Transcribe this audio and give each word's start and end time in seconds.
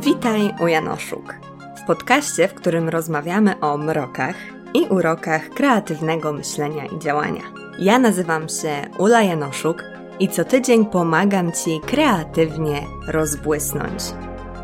Witaj 0.00 0.54
u 0.60 0.66
Janoszuk. 0.66 1.34
W 1.82 1.86
podcaście, 1.86 2.48
w 2.48 2.54
którym 2.54 2.88
rozmawiamy 2.88 3.60
o 3.60 3.78
mrokach 3.78 4.36
i 4.74 4.82
urokach 4.82 5.48
kreatywnego 5.48 6.32
myślenia 6.32 6.86
i 6.86 6.98
działania. 6.98 7.42
Ja 7.78 7.98
nazywam 7.98 8.48
się 8.48 8.88
Ula 8.98 9.22
Janoszuk 9.22 9.84
i 10.20 10.28
co 10.28 10.44
tydzień 10.44 10.86
pomagam 10.86 11.52
Ci 11.52 11.80
kreatywnie 11.86 12.82
rozbłysnąć. 13.08 14.02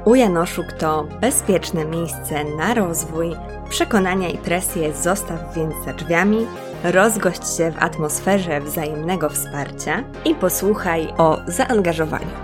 U 0.05 0.15
Janoszuk 0.15 0.73
to 0.73 1.07
bezpieczne 1.21 1.85
miejsce 1.85 2.45
na 2.45 2.75
rozwój, 2.75 3.37
przekonania 3.71 4.29
i 4.29 4.39
presję 4.39 4.95
zostaw 4.95 5.55
więc 5.57 5.75
za 5.85 5.93
drzwiami, 5.93 6.47
rozgość 6.85 7.57
się 7.57 7.73
w 7.73 7.83
atmosferze 7.83 8.61
wzajemnego 8.61 9.29
wsparcia 9.29 10.05
i 10.25 10.35
posłuchaj 10.35 11.09
o 11.19 11.39
zaangażowaniu. 11.47 12.44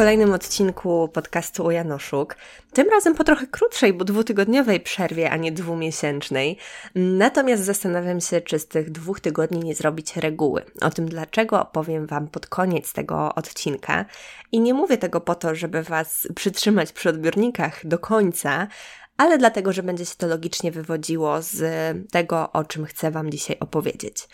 Kolejnym 0.00 0.32
odcinku 0.32 1.08
podcastu 1.08 1.66
o 1.66 1.70
Janoszuk. 1.70 2.36
Tym 2.72 2.88
razem 2.88 3.14
po 3.14 3.24
trochę 3.24 3.46
krótszej, 3.46 3.92
bo 3.92 4.04
dwutygodniowej 4.04 4.80
przerwie, 4.80 5.30
a 5.30 5.36
nie 5.36 5.52
dwumiesięcznej. 5.52 6.56
Natomiast 6.94 7.64
zastanawiam 7.64 8.20
się, 8.20 8.40
czy 8.40 8.58
z 8.58 8.68
tych 8.68 8.90
dwóch 8.90 9.20
tygodni 9.20 9.60
nie 9.60 9.74
zrobić 9.74 10.16
reguły. 10.16 10.64
O 10.80 10.90
tym 10.90 11.08
dlaczego 11.08 11.60
opowiem 11.60 12.06
Wam 12.06 12.28
pod 12.28 12.46
koniec 12.46 12.92
tego 12.92 13.34
odcinka. 13.34 14.04
I 14.52 14.60
nie 14.60 14.74
mówię 14.74 14.98
tego 14.98 15.20
po 15.20 15.34
to, 15.34 15.54
żeby 15.54 15.82
Was 15.82 16.28
przytrzymać 16.34 16.92
przy 16.92 17.08
odbiornikach 17.08 17.86
do 17.86 17.98
końca, 17.98 18.68
ale 19.16 19.38
dlatego, 19.38 19.72
że 19.72 19.82
będzie 19.82 20.06
się 20.06 20.14
to 20.18 20.26
logicznie 20.26 20.72
wywodziło 20.72 21.42
z 21.42 21.62
tego, 22.10 22.52
o 22.52 22.64
czym 22.64 22.84
chcę 22.84 23.10
Wam 23.10 23.30
dzisiaj 23.30 23.56
opowiedzieć. 23.60 24.28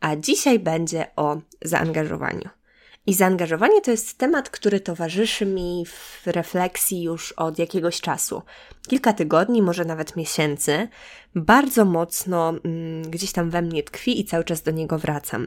A 0.00 0.16
dzisiaj 0.16 0.58
będzie 0.58 1.06
o 1.16 1.36
zaangażowaniu. 1.64 2.61
I 3.06 3.14
zaangażowanie 3.14 3.80
to 3.80 3.90
jest 3.90 4.18
temat, 4.18 4.50
który 4.50 4.80
towarzyszy 4.80 5.46
mi 5.46 5.84
w 5.86 6.26
refleksji 6.26 7.02
już 7.02 7.32
od 7.32 7.58
jakiegoś 7.58 8.00
czasu. 8.00 8.42
Kilka 8.88 9.12
tygodni, 9.12 9.62
może 9.62 9.84
nawet 9.84 10.16
miesięcy. 10.16 10.88
Bardzo 11.34 11.84
mocno 11.84 12.48
mm, 12.64 13.02
gdzieś 13.10 13.32
tam 13.32 13.50
we 13.50 13.62
mnie 13.62 13.82
tkwi 13.82 14.20
i 14.20 14.24
cały 14.24 14.44
czas 14.44 14.62
do 14.62 14.70
niego 14.70 14.98
wracam. 14.98 15.46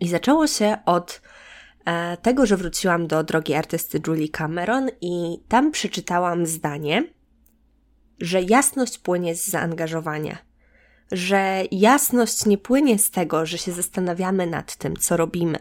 I 0.00 0.08
zaczęło 0.08 0.46
się 0.46 0.78
od 0.86 1.22
e, 1.84 2.16
tego, 2.16 2.46
że 2.46 2.56
wróciłam 2.56 3.06
do 3.06 3.24
drogi 3.24 3.54
artysty 3.54 4.00
Julie 4.06 4.28
Cameron 4.28 4.90
i 5.00 5.38
tam 5.48 5.70
przeczytałam 5.70 6.46
zdanie, 6.46 7.04
że 8.20 8.42
jasność 8.42 8.98
płynie 8.98 9.34
z 9.34 9.46
zaangażowania 9.46 10.38
że 11.12 11.62
jasność 11.70 12.46
nie 12.46 12.58
płynie 12.58 12.98
z 12.98 13.10
tego, 13.10 13.46
że 13.46 13.58
się 13.58 13.72
zastanawiamy 13.72 14.46
nad 14.46 14.76
tym, 14.76 14.96
co 14.96 15.16
robimy, 15.16 15.58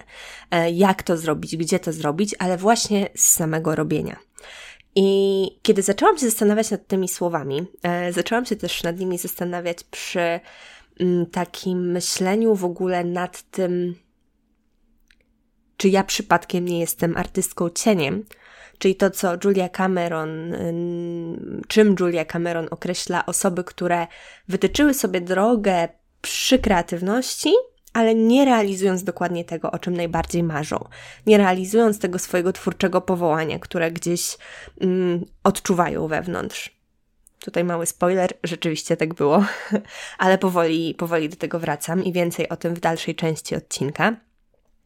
e, 0.52 0.72
jak 0.72 1.04
to 1.04 1.18
zrobić, 1.18 1.58
gdzie 1.58 1.80
to 1.80 1.94
zrobić, 1.94 2.36
ale 2.40 2.58
właśnie 2.58 3.10
z 3.16 3.30
samego 3.30 3.76
robienia. 3.76 4.20
I 4.96 5.48
kiedy 5.62 5.82
zaczęłam 5.82 6.18
się 6.18 6.26
zastanawiać 6.26 6.72
nad 6.72 6.88
tymi 6.88 7.08
słowami, 7.08 7.66
e, 7.84 8.14
zaczęłam 8.14 8.46
się 8.46 8.56
też 8.56 8.84
nad 8.84 9.00
nimi 9.00 9.18
zastanawiać 9.18 9.84
przy 9.84 10.40
mm, 11.00 11.26
takim 11.26 11.92
myśleniu 11.92 12.56
w 12.56 12.66
ogóle 12.66 13.04
nad 13.04 13.42
tym, 13.42 13.96
czy 15.78 15.90
ja 15.90 16.04
przypadkiem 16.04 16.66
nie 16.66 16.80
jestem 16.80 17.18
artystką 17.18 17.70
cieniem, 17.70 18.26
czyli 18.78 18.96
to, 18.96 19.10
co 19.12 19.34
Julia 19.44 19.70
Cameron, 19.70 20.56
czym 21.68 21.96
Julia 22.00 22.26
Cameron 22.26 22.68
określa 22.72 23.26
osoby, 23.26 23.64
które 23.64 24.08
wytyczyły 24.48 24.94
sobie 24.94 25.22
drogę 25.22 25.88
przy 26.22 26.60
kreatywności, 26.60 27.54
ale 27.94 28.16
nie 28.16 28.46
realizując 28.46 29.04
dokładnie 29.04 29.46
tego, 29.46 29.72
o 29.72 29.80
czym 29.80 29.98
najbardziej 29.98 30.44
marzą, 30.44 30.88
nie 31.26 31.38
realizując 31.38 32.00
tego 32.00 32.20
swojego 32.20 32.54
twórczego 32.54 33.02
powołania, 33.02 33.60
które 33.60 33.92
gdzieś 33.92 34.38
mm, 34.82 35.26
odczuwają 35.44 36.08
wewnątrz. 36.08 36.76
Tutaj 37.40 37.64
mały 37.64 37.86
spoiler, 37.86 38.34
rzeczywiście 38.44 38.98
tak 38.98 39.14
było, 39.14 39.46
ale 40.18 40.38
powoli, 40.38 40.96
powoli 40.96 41.30
do 41.30 41.36
tego 41.36 41.60
wracam 41.60 42.04
i 42.04 42.14
więcej 42.14 42.50
o 42.50 42.56
tym 42.56 42.74
w 42.74 42.80
dalszej 42.80 43.16
części 43.16 43.56
odcinka. 43.56 44.16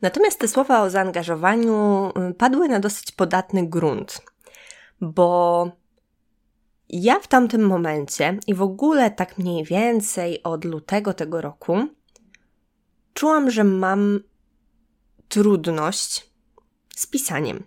Natomiast 0.01 0.39
te 0.39 0.47
słowa 0.47 0.81
o 0.81 0.89
zaangażowaniu 0.89 2.09
y, 2.29 2.33
padły 2.33 2.67
na 2.69 2.79
dosyć 2.79 3.11
podatny 3.11 3.67
grunt, 3.67 4.21
bo 5.01 5.71
ja 6.89 7.19
w 7.19 7.27
tamtym 7.27 7.67
momencie 7.67 8.39
i 8.47 8.53
w 8.53 8.61
ogóle 8.61 9.11
tak 9.11 9.37
mniej 9.37 9.63
więcej 9.63 10.43
od 10.43 10.65
lutego 10.65 11.13
tego 11.13 11.41
roku 11.41 11.87
czułam, 13.13 13.51
że 13.51 13.63
mam 13.63 14.19
trudność 15.27 16.29
z 16.95 17.07
pisaniem. 17.07 17.63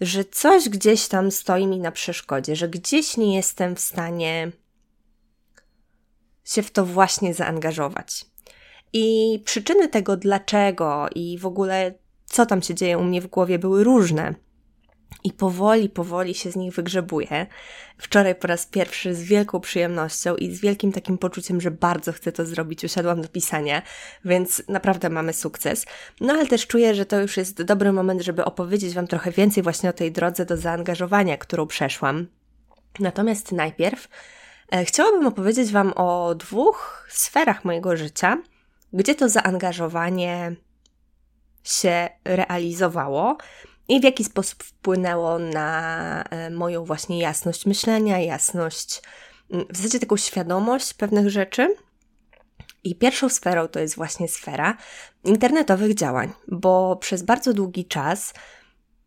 Że 0.00 0.24
coś 0.24 0.68
gdzieś 0.68 1.08
tam 1.08 1.30
stoi 1.30 1.66
mi 1.66 1.78
na 1.78 1.92
przeszkodzie, 1.92 2.56
że 2.56 2.68
gdzieś 2.68 3.16
nie 3.16 3.36
jestem 3.36 3.76
w 3.76 3.80
stanie 3.80 4.52
się 6.44 6.62
w 6.62 6.70
to 6.70 6.86
właśnie 6.86 7.34
zaangażować. 7.34 8.26
I 8.92 9.38
przyczyny 9.44 9.88
tego 9.88 10.16
dlaczego 10.16 11.08
i 11.14 11.38
w 11.38 11.46
ogóle 11.46 11.94
co 12.30 12.46
tam 12.46 12.62
się 12.62 12.74
dzieje 12.74 12.98
u 12.98 13.04
mnie 13.04 13.20
w 13.20 13.26
głowie 13.26 13.58
były 13.58 13.84
różne. 13.84 14.34
I 15.24 15.32
powoli, 15.32 15.88
powoli 15.88 16.34
się 16.34 16.50
z 16.50 16.56
nich 16.56 16.74
wygrzebuję. 16.74 17.46
Wczoraj 17.98 18.34
po 18.34 18.46
raz 18.46 18.66
pierwszy 18.66 19.14
z 19.14 19.22
wielką 19.22 19.60
przyjemnością 19.60 20.36
i 20.36 20.54
z 20.54 20.60
wielkim 20.60 20.92
takim 20.92 21.18
poczuciem, 21.18 21.60
że 21.60 21.70
bardzo 21.70 22.12
chcę 22.12 22.32
to 22.32 22.46
zrobić, 22.46 22.84
usiadłam 22.84 23.22
do 23.22 23.28
pisania, 23.28 23.82
więc 24.24 24.62
naprawdę 24.68 25.10
mamy 25.10 25.32
sukces. 25.32 25.86
No 26.20 26.32
ale 26.32 26.46
też 26.46 26.66
czuję, 26.66 26.94
że 26.94 27.06
to 27.06 27.20
już 27.20 27.36
jest 27.36 27.62
dobry 27.62 27.92
moment, 27.92 28.22
żeby 28.22 28.44
opowiedzieć 28.44 28.94
Wam 28.94 29.06
trochę 29.06 29.30
więcej 29.30 29.62
właśnie 29.62 29.90
o 29.90 29.92
tej 29.92 30.12
drodze 30.12 30.46
do 30.46 30.56
zaangażowania, 30.56 31.36
którą 31.36 31.66
przeszłam. 31.66 32.26
Natomiast 33.00 33.52
najpierw 33.52 34.08
e, 34.72 34.84
chciałabym 34.84 35.26
opowiedzieć 35.26 35.72
Wam 35.72 35.92
o 35.96 36.34
dwóch 36.34 37.06
sferach 37.10 37.64
mojego 37.64 37.96
życia, 37.96 38.38
gdzie 38.92 39.14
to 39.14 39.28
zaangażowanie 39.28 40.56
się 41.64 42.08
realizowało 42.24 43.36
i 43.88 44.00
w 44.00 44.04
jaki 44.04 44.24
sposób 44.24 44.62
wpłynęło 44.62 45.38
na 45.38 46.24
e, 46.30 46.50
moją 46.50 46.84
właśnie 46.84 47.18
jasność 47.18 47.66
myślenia, 47.66 48.18
jasność, 48.18 49.02
mm, 49.50 49.66
w 49.70 49.76
zasadzie 49.76 50.00
taką 50.00 50.16
świadomość 50.16 50.94
pewnych 50.94 51.30
rzeczy. 51.30 51.76
I 52.84 52.96
pierwszą 52.96 53.28
sferą 53.28 53.68
to 53.68 53.80
jest 53.80 53.96
właśnie 53.96 54.28
sfera 54.28 54.76
internetowych 55.24 55.94
działań, 55.94 56.32
bo 56.48 56.96
przez 56.96 57.22
bardzo 57.22 57.52
długi 57.52 57.84
czas 57.84 58.34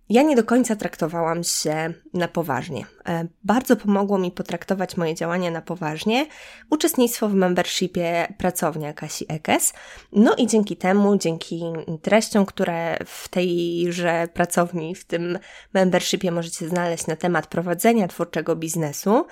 ja 0.09 0.22
nie 0.22 0.36
do 0.36 0.44
końca 0.44 0.75
traktowałam 0.75 1.44
się 1.44 1.94
na 2.14 2.28
poważnie. 2.28 2.86
E, 3.08 3.28
bardzo 3.44 3.75
pomogło 3.75 4.18
mi 4.18 4.31
potraktować 4.31 4.97
moje 4.97 5.16
działania 5.16 5.52
na 5.52 5.62
poważnie 5.62 6.25
uczestnictwo 6.69 7.30
w 7.30 7.34
membershipie 7.34 8.34
pracownia 8.38 8.94
Kasi 8.94 9.25
Ekes. 9.28 9.74
No 10.12 10.36
i 10.36 10.47
dzięki 10.47 10.78
temu, 10.78 11.18
dzięki 11.18 11.64
treściom, 12.02 12.46
które 12.46 12.97
w 13.06 13.28
tejże 13.28 14.28
pracowni, 14.34 14.96
w 14.96 15.06
tym 15.06 15.40
membershipie 15.74 16.31
możecie 16.31 16.68
znaleźć 16.70 17.08
na 17.08 17.16
temat 17.16 17.47
prowadzenia 17.47 18.08
twórczego 18.08 18.56
biznesu 18.56 19.25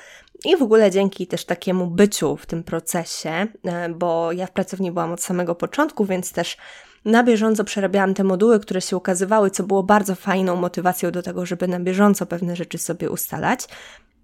i 0.45 0.57
w 0.57 0.61
ogóle 0.61 0.91
dzięki 0.91 1.27
też 1.27 1.45
takiemu 1.45 1.87
byciu 1.87 2.37
w 2.37 2.45
tym 2.45 2.63
procesie, 2.63 3.47
e, 3.65 3.89
bo 3.89 4.31
ja 4.31 4.45
w 4.47 4.51
pracowni 4.51 4.91
byłam 4.91 5.11
od 5.11 5.23
samego 5.23 5.55
początku, 5.55 6.05
więc 6.05 6.31
też 6.31 6.57
na 7.05 7.23
bieżąco 7.23 7.63
przerabiałam 7.63 8.13
te 8.13 8.23
moduły, 8.23 8.59
które 8.59 8.81
się 8.81 8.97
ukazywały, 8.97 9.51
co 9.51 9.63
było 9.63 9.83
bardzo 9.83 10.15
fajną 10.15 10.55
motywacją 10.55 11.11
do 11.11 11.21
tego, 11.21 11.45
żeby 11.45 11.67
na 11.67 11.79
bieżąco 11.79 12.25
pewne 12.25 12.55
rzeczy 12.55 12.77
sobie 12.77 13.09
ustalać. 13.09 13.67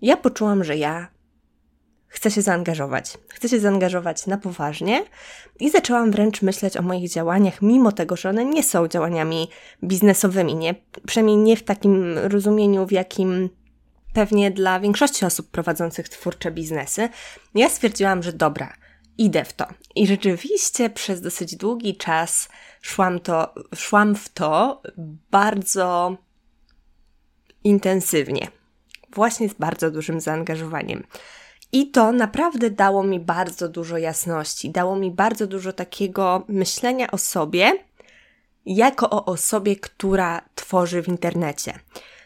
Ja 0.02 0.18
poczułam, 0.18 0.64
że 0.64 0.78
ja 0.78 1.08
chcę 2.08 2.32
się 2.32 2.42
zaangażować. 2.42 3.18
Chcę 3.30 3.50
się 3.50 3.60
zaangażować 3.60 4.28
na 4.28 4.38
poważnie 4.38 5.06
i 5.60 5.70
zaczęłam 5.70 6.12
wręcz 6.12 6.42
myśleć 6.42 6.78
o 6.78 6.82
moich 6.82 7.10
działaniach, 7.10 7.62
mimo 7.62 7.92
tego, 7.92 8.16
że 8.16 8.30
one 8.30 8.46
nie 8.46 8.64
są 8.64 8.88
działaniami 8.88 9.50
biznesowymi, 9.84 10.56
nie? 10.56 10.76
Przynajmniej 11.08 11.38
nie 11.38 11.58
w 11.58 11.64
takim 11.64 12.18
rozumieniu, 12.18 12.86
w 12.86 12.92
jakim 12.92 13.50
pewnie 14.14 14.52
dla 14.52 14.80
większości 14.80 15.26
osób 15.26 15.52
prowadzących 15.52 16.10
twórcze 16.10 16.52
biznesy. 16.52 17.10
Ja 17.56 17.70
stwierdziłam, 17.70 18.24
że 18.24 18.34
dobra, 18.34 18.74
idę 19.18 19.46
w 19.46 19.54
to. 19.54 19.66
I 19.96 20.08
rzeczywiście 20.08 20.90
przez 20.90 21.22
dosyć 21.22 21.56
długi 21.56 21.96
czas 21.98 22.50
szłam, 22.82 23.20
to, 23.20 23.54
szłam 23.76 24.16
w 24.16 24.30
to 24.30 24.82
bardzo 25.32 26.18
intensywnie. 27.64 28.48
Właśnie 29.16 29.50
z 29.50 29.54
bardzo 29.54 29.92
dużym 29.92 30.22
zaangażowaniem. 30.22 31.04
I 31.72 31.92
to 31.92 32.12
naprawdę 32.12 32.70
dało 32.70 33.04
mi 33.04 33.20
bardzo 33.20 33.70
dużo 33.70 33.98
jasności, 33.98 34.70
dało 34.70 34.96
mi 34.96 35.12
bardzo 35.12 35.48
dużo 35.48 35.74
takiego 35.74 36.46
myślenia 36.48 37.12
o 37.12 37.18
sobie, 37.18 37.72
jako 38.66 39.10
o 39.10 39.26
osobie, 39.26 39.76
która 39.76 40.42
tworzy 40.56 41.02
w 41.02 41.08
internecie. 41.08 41.80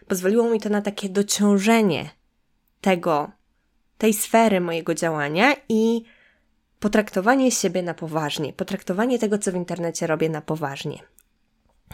Pozwoliło 0.07 0.49
mi 0.49 0.59
to 0.59 0.69
na 0.69 0.81
takie 0.81 1.09
dociążenie 1.09 2.09
tego, 2.81 3.31
tej 3.97 4.13
sfery 4.13 4.61
mojego 4.61 4.95
działania 4.95 5.55
i 5.69 6.03
potraktowanie 6.81 7.51
siebie 7.51 7.83
na 7.83 7.93
poważnie, 7.93 8.53
potraktowanie 8.53 9.19
tego, 9.19 9.37
co 9.37 9.51
w 9.51 9.55
internecie 9.55 10.07
robię 10.07 10.29
na 10.29 10.41
poważnie. 10.41 10.99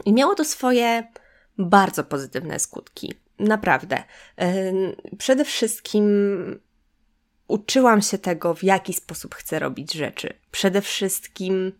I 0.06 0.14
miało 0.14 0.36
to 0.36 0.46
swoje 0.46 1.08
bardzo 1.58 2.04
pozytywne 2.04 2.60
skutki. 2.60 3.14
Naprawdę. 3.40 4.04
Przede 5.18 5.46
wszystkim 5.46 6.06
uczyłam 7.48 8.02
się 8.02 8.18
tego, 8.18 8.54
w 8.54 8.64
jaki 8.64 8.94
sposób 8.94 9.36
chcę 9.36 9.60
robić 9.60 9.94
rzeczy. 9.94 10.34
Przede 10.52 10.82
wszystkim 10.82 11.72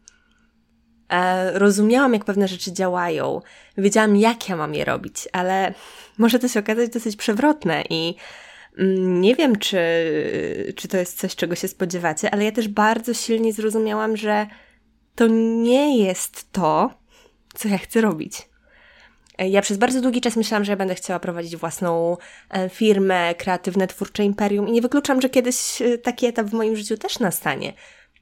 e, 1.10 1.60
rozumiałam, 1.60 2.14
jak 2.14 2.26
pewne 2.26 2.48
rzeczy 2.48 2.74
działają. 2.74 3.42
Wiedziałam, 3.78 4.16
jak 4.16 4.50
ja 4.50 4.56
mam 4.56 4.74
je 4.74 4.86
robić, 4.86 5.28
ale 5.32 5.74
może 6.18 6.40
to 6.40 6.48
się 6.48 6.60
okazać 6.60 6.90
dosyć 6.90 7.16
przewrotne 7.16 7.84
i 7.90 8.16
nie 8.98 9.36
wiem, 9.36 9.56
czy, 9.56 9.80
czy 10.76 10.88
to 10.88 10.98
jest 10.98 11.20
coś, 11.20 11.36
czego 11.36 11.56
się 11.56 11.68
spodziewacie, 11.68 12.32
ale 12.32 12.44
ja 12.44 12.52
też 12.52 12.68
bardzo 12.68 13.14
silnie 13.14 13.54
zrozumiałam, 13.54 14.18
że 14.18 14.48
to 15.16 15.28
nie 15.28 15.98
jest 15.98 16.52
to, 16.52 16.94
co 17.54 17.68
ja 17.68 17.78
chcę 17.78 18.02
robić. 18.02 18.50
Ja 19.40 19.62
przez 19.62 19.78
bardzo 19.78 20.02
długi 20.02 20.22
czas 20.22 20.36
myślałam, 20.36 20.66
że 20.66 20.72
ja 20.72 20.76
będę 20.76 20.96
chciała 20.96 21.20
prowadzić 21.20 21.56
własną 21.56 22.18
e, 22.50 22.70
firmę, 22.70 23.36
kreatywne, 23.36 23.88
twórcze 23.88 24.24
imperium 24.24 24.68
i 24.68 24.72
nie 24.72 24.82
wykluczam, 24.82 25.22
że 25.22 25.30
kiedyś 25.30 25.82
e, 25.82 25.98
taki 25.98 26.26
etap 26.26 26.48
w 26.48 26.54
moim 26.54 26.76
życiu 26.76 26.98
też 26.98 27.20
nastanie. 27.20 27.74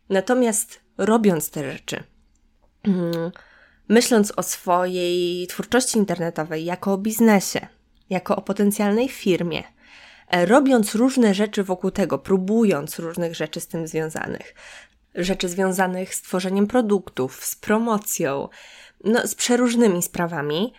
Natomiast 0.10 0.82
robiąc 0.98 1.50
te 1.50 1.72
rzeczy, 1.72 2.04
mm, 2.84 3.32
myśląc 3.90 4.34
o 4.36 4.44
swojej 4.44 5.48
twórczości 5.48 5.98
internetowej 5.98 6.66
jako 6.66 6.94
o 6.94 6.98
biznesie, 6.98 7.68
jako 8.10 8.36
o 8.36 8.42
potencjalnej 8.42 9.10
firmie, 9.10 9.64
robiąc 10.46 10.96
różne 10.96 11.34
rzeczy 11.34 11.64
wokół 11.64 11.92
tego, 11.92 12.20
próbując 12.20 13.00
różnych 13.00 13.36
rzeczy 13.36 13.60
z 13.60 13.68
tym 13.68 13.88
związanych, 13.88 14.56
rzeczy 15.16 15.50
związanych 15.50 16.16
z 16.16 16.22
tworzeniem 16.22 16.68
produktów, 16.68 17.46
z 17.46 17.56
promocją, 17.56 18.50
no, 19.04 19.28
z 19.28 19.36
przeróżnymi 19.36 20.04
sprawami, 20.04 20.74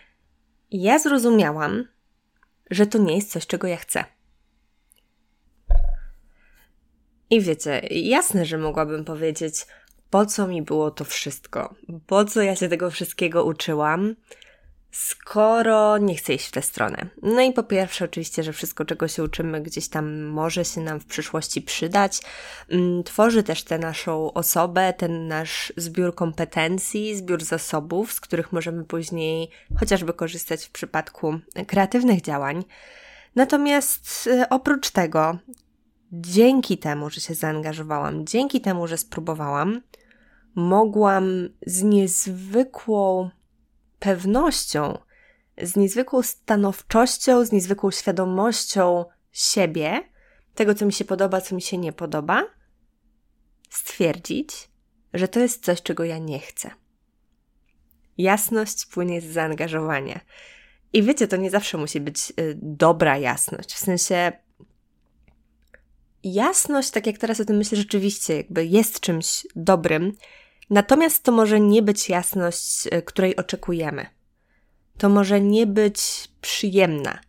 ja 0.71 0.99
zrozumiałam, 0.99 1.87
że 2.71 2.87
to 2.87 2.97
nie 2.97 3.15
jest 3.15 3.31
coś, 3.31 3.47
czego 3.47 3.67
ja 3.67 3.77
chcę. 3.77 4.05
I 7.29 7.41
wiecie, 7.41 7.81
jasne, 7.91 8.45
że 8.45 8.57
mogłabym 8.57 9.05
powiedzieć, 9.05 9.65
po 10.09 10.25
co 10.25 10.47
mi 10.47 10.61
było 10.61 10.91
to 10.91 11.05
wszystko, 11.05 11.75
po 12.07 12.25
co 12.25 12.41
ja 12.41 12.55
się 12.55 12.69
tego 12.69 12.91
wszystkiego 12.91 13.43
uczyłam, 13.43 14.15
skoro 14.97 15.97
nie 15.97 16.15
chcę 16.15 16.33
iść 16.33 16.47
w 16.47 16.51
tę 16.51 16.61
stronę. 16.61 17.05
No 17.21 17.41
i 17.41 17.53
po 17.53 17.63
pierwsze, 17.63 18.05
oczywiście, 18.05 18.43
że 18.43 18.53
wszystko, 18.53 18.85
czego 18.85 19.07
się 19.07 19.23
uczymy, 19.23 19.61
gdzieś 19.61 19.89
tam 19.89 20.23
może 20.23 20.65
się 20.65 20.81
nam 20.81 20.99
w 20.99 21.05
przyszłości 21.05 21.61
przydać. 21.61 22.21
Mm, 22.69 23.03
tworzy 23.03 23.43
też 23.43 23.63
tę 23.63 23.79
naszą 23.79 24.33
osobę, 24.33 24.93
ten 24.93 25.27
nasz 25.27 25.73
zbiór 25.77 26.15
kompetencji, 26.15 27.15
zbiór 27.15 27.43
zasobów, 27.43 28.13
z 28.13 28.19
których 28.19 28.53
możemy 28.53 28.83
później 28.83 29.49
chociażby 29.79 30.13
korzystać 30.13 30.65
w 30.65 30.71
przypadku 30.71 31.39
kreatywnych 31.67 32.21
działań. 32.21 32.63
Natomiast 33.35 34.27
y, 34.27 34.49
oprócz 34.49 34.89
tego, 34.89 35.37
dzięki 36.11 36.77
temu, 36.77 37.09
że 37.09 37.21
się 37.21 37.33
zaangażowałam, 37.33 38.25
dzięki 38.25 38.61
temu, 38.61 38.87
że 38.87 38.97
spróbowałam, 38.97 39.81
mogłam 40.55 41.49
z 41.65 41.83
niezwykłą 41.83 43.29
pewnością, 43.99 44.97
z 45.61 45.75
niezwykłą 45.75 46.21
stanowczością, 46.21 47.45
z 47.45 47.51
niezwykłą 47.51 47.91
świadomością 47.91 49.05
siebie, 49.31 50.01
tego, 50.55 50.75
co 50.75 50.85
mi 50.85 50.93
się 50.93 51.05
podoba, 51.05 51.41
co 51.41 51.55
mi 51.55 51.61
się 51.61 51.77
nie 51.77 51.93
podoba, 51.93 52.43
stwierdzić, 53.69 54.69
że 55.13 55.27
to 55.27 55.39
jest 55.39 55.65
coś, 55.65 55.81
czego 55.81 56.03
ja 56.03 56.17
nie 56.17 56.39
chcę. 56.39 56.71
Jasność 58.17 58.85
płynie 58.85 59.21
z 59.21 59.25
zaangażowania. 59.25 60.19
I 60.93 61.03
wiecie, 61.03 61.27
to 61.27 61.37
nie 61.37 61.49
zawsze 61.49 61.77
musi 61.77 61.99
być 61.99 62.33
y, 62.39 62.57
dobra 62.61 63.17
jasność. 63.17 63.73
W 63.73 63.79
sensie, 63.79 64.31
jasność, 66.23 66.91
tak 66.91 67.07
jak 67.07 67.17
teraz 67.17 67.39
o 67.39 67.45
tym 67.45 67.57
myślę, 67.57 67.77
rzeczywiście 67.77 68.37
jakby 68.37 68.65
jest 68.65 68.99
czymś 68.99 69.47
dobrym, 69.55 70.13
Natomiast 70.69 71.23
to 71.23 71.31
może 71.31 71.59
nie 71.59 71.81
być 71.81 72.09
jasność, 72.09 72.87
e, 72.91 73.01
której 73.01 73.35
oczekujemy. 73.35 74.05
To 74.97 75.09
może 75.09 75.41
nie 75.41 75.67
być 75.67 76.27
przyjemna 76.41 77.19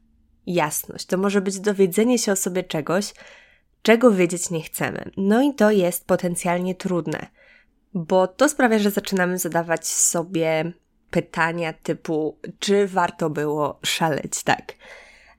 jasność. 0.47 1.07
To 1.07 1.19
może 1.19 1.41
być 1.41 1.61
dowiedzenie 1.61 2.19
się 2.19 2.33
o 2.33 2.37
sobie 2.37 2.63
czegoś, 2.65 3.15
czego 3.83 4.13
wiedzieć 4.13 4.51
nie 4.51 4.63
chcemy. 4.63 5.11
No 5.17 5.43
i 5.43 5.55
to 5.55 5.71
jest 5.71 6.07
potencjalnie 6.07 6.75
trudne, 6.75 7.27
bo 7.95 8.27
to 8.27 8.49
sprawia, 8.49 8.79
że 8.79 8.91
zaczynamy 8.91 9.39
zadawać 9.39 9.87
sobie 9.87 10.73
pytania 11.11 11.73
typu: 11.73 12.39
czy 12.59 12.87
warto 12.87 13.31
było 13.31 13.81
szaleć 13.85 14.43
tak? 14.43 14.73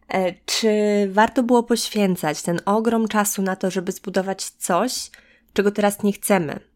E, 0.09 0.33
czy 0.45 0.69
warto 1.11 1.43
było 1.43 1.63
poświęcać 1.63 2.41
ten 2.41 2.59
ogrom 2.65 3.07
czasu 3.07 3.41
na 3.41 3.55
to, 3.55 3.71
żeby 3.71 3.91
zbudować 3.91 4.43
coś, 4.43 5.11
czego 5.53 5.71
teraz 5.71 6.03
nie 6.03 6.13
chcemy? 6.13 6.68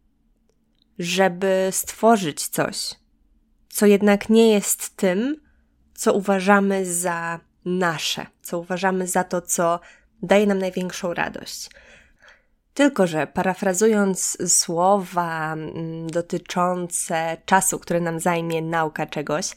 Żeby 1.00 1.68
stworzyć 1.72 2.48
coś, 2.48 2.96
co 3.70 3.86
jednak 3.86 4.30
nie 4.30 4.52
jest 4.52 4.98
tym, 4.98 5.36
co 5.94 6.14
uważamy 6.14 6.94
za 6.94 7.40
nasze, 7.66 8.26
co 8.42 8.60
uważamy 8.60 9.08
za 9.08 9.24
to, 9.24 9.42
co 9.42 9.80
daje 10.24 10.48
nam 10.48 10.60
największą 10.60 11.14
radość. 11.14 11.70
Tylko, 12.74 13.08
że 13.08 13.28
parafrazując 13.28 14.38
słowa 14.54 15.54
mm, 15.54 16.08
dotyczące 16.08 17.38
czasu, 17.46 17.80
który 17.80 18.02
nam 18.02 18.20
zajmie 18.20 18.62
nauka 18.62 19.06
czegoś, 19.06 19.56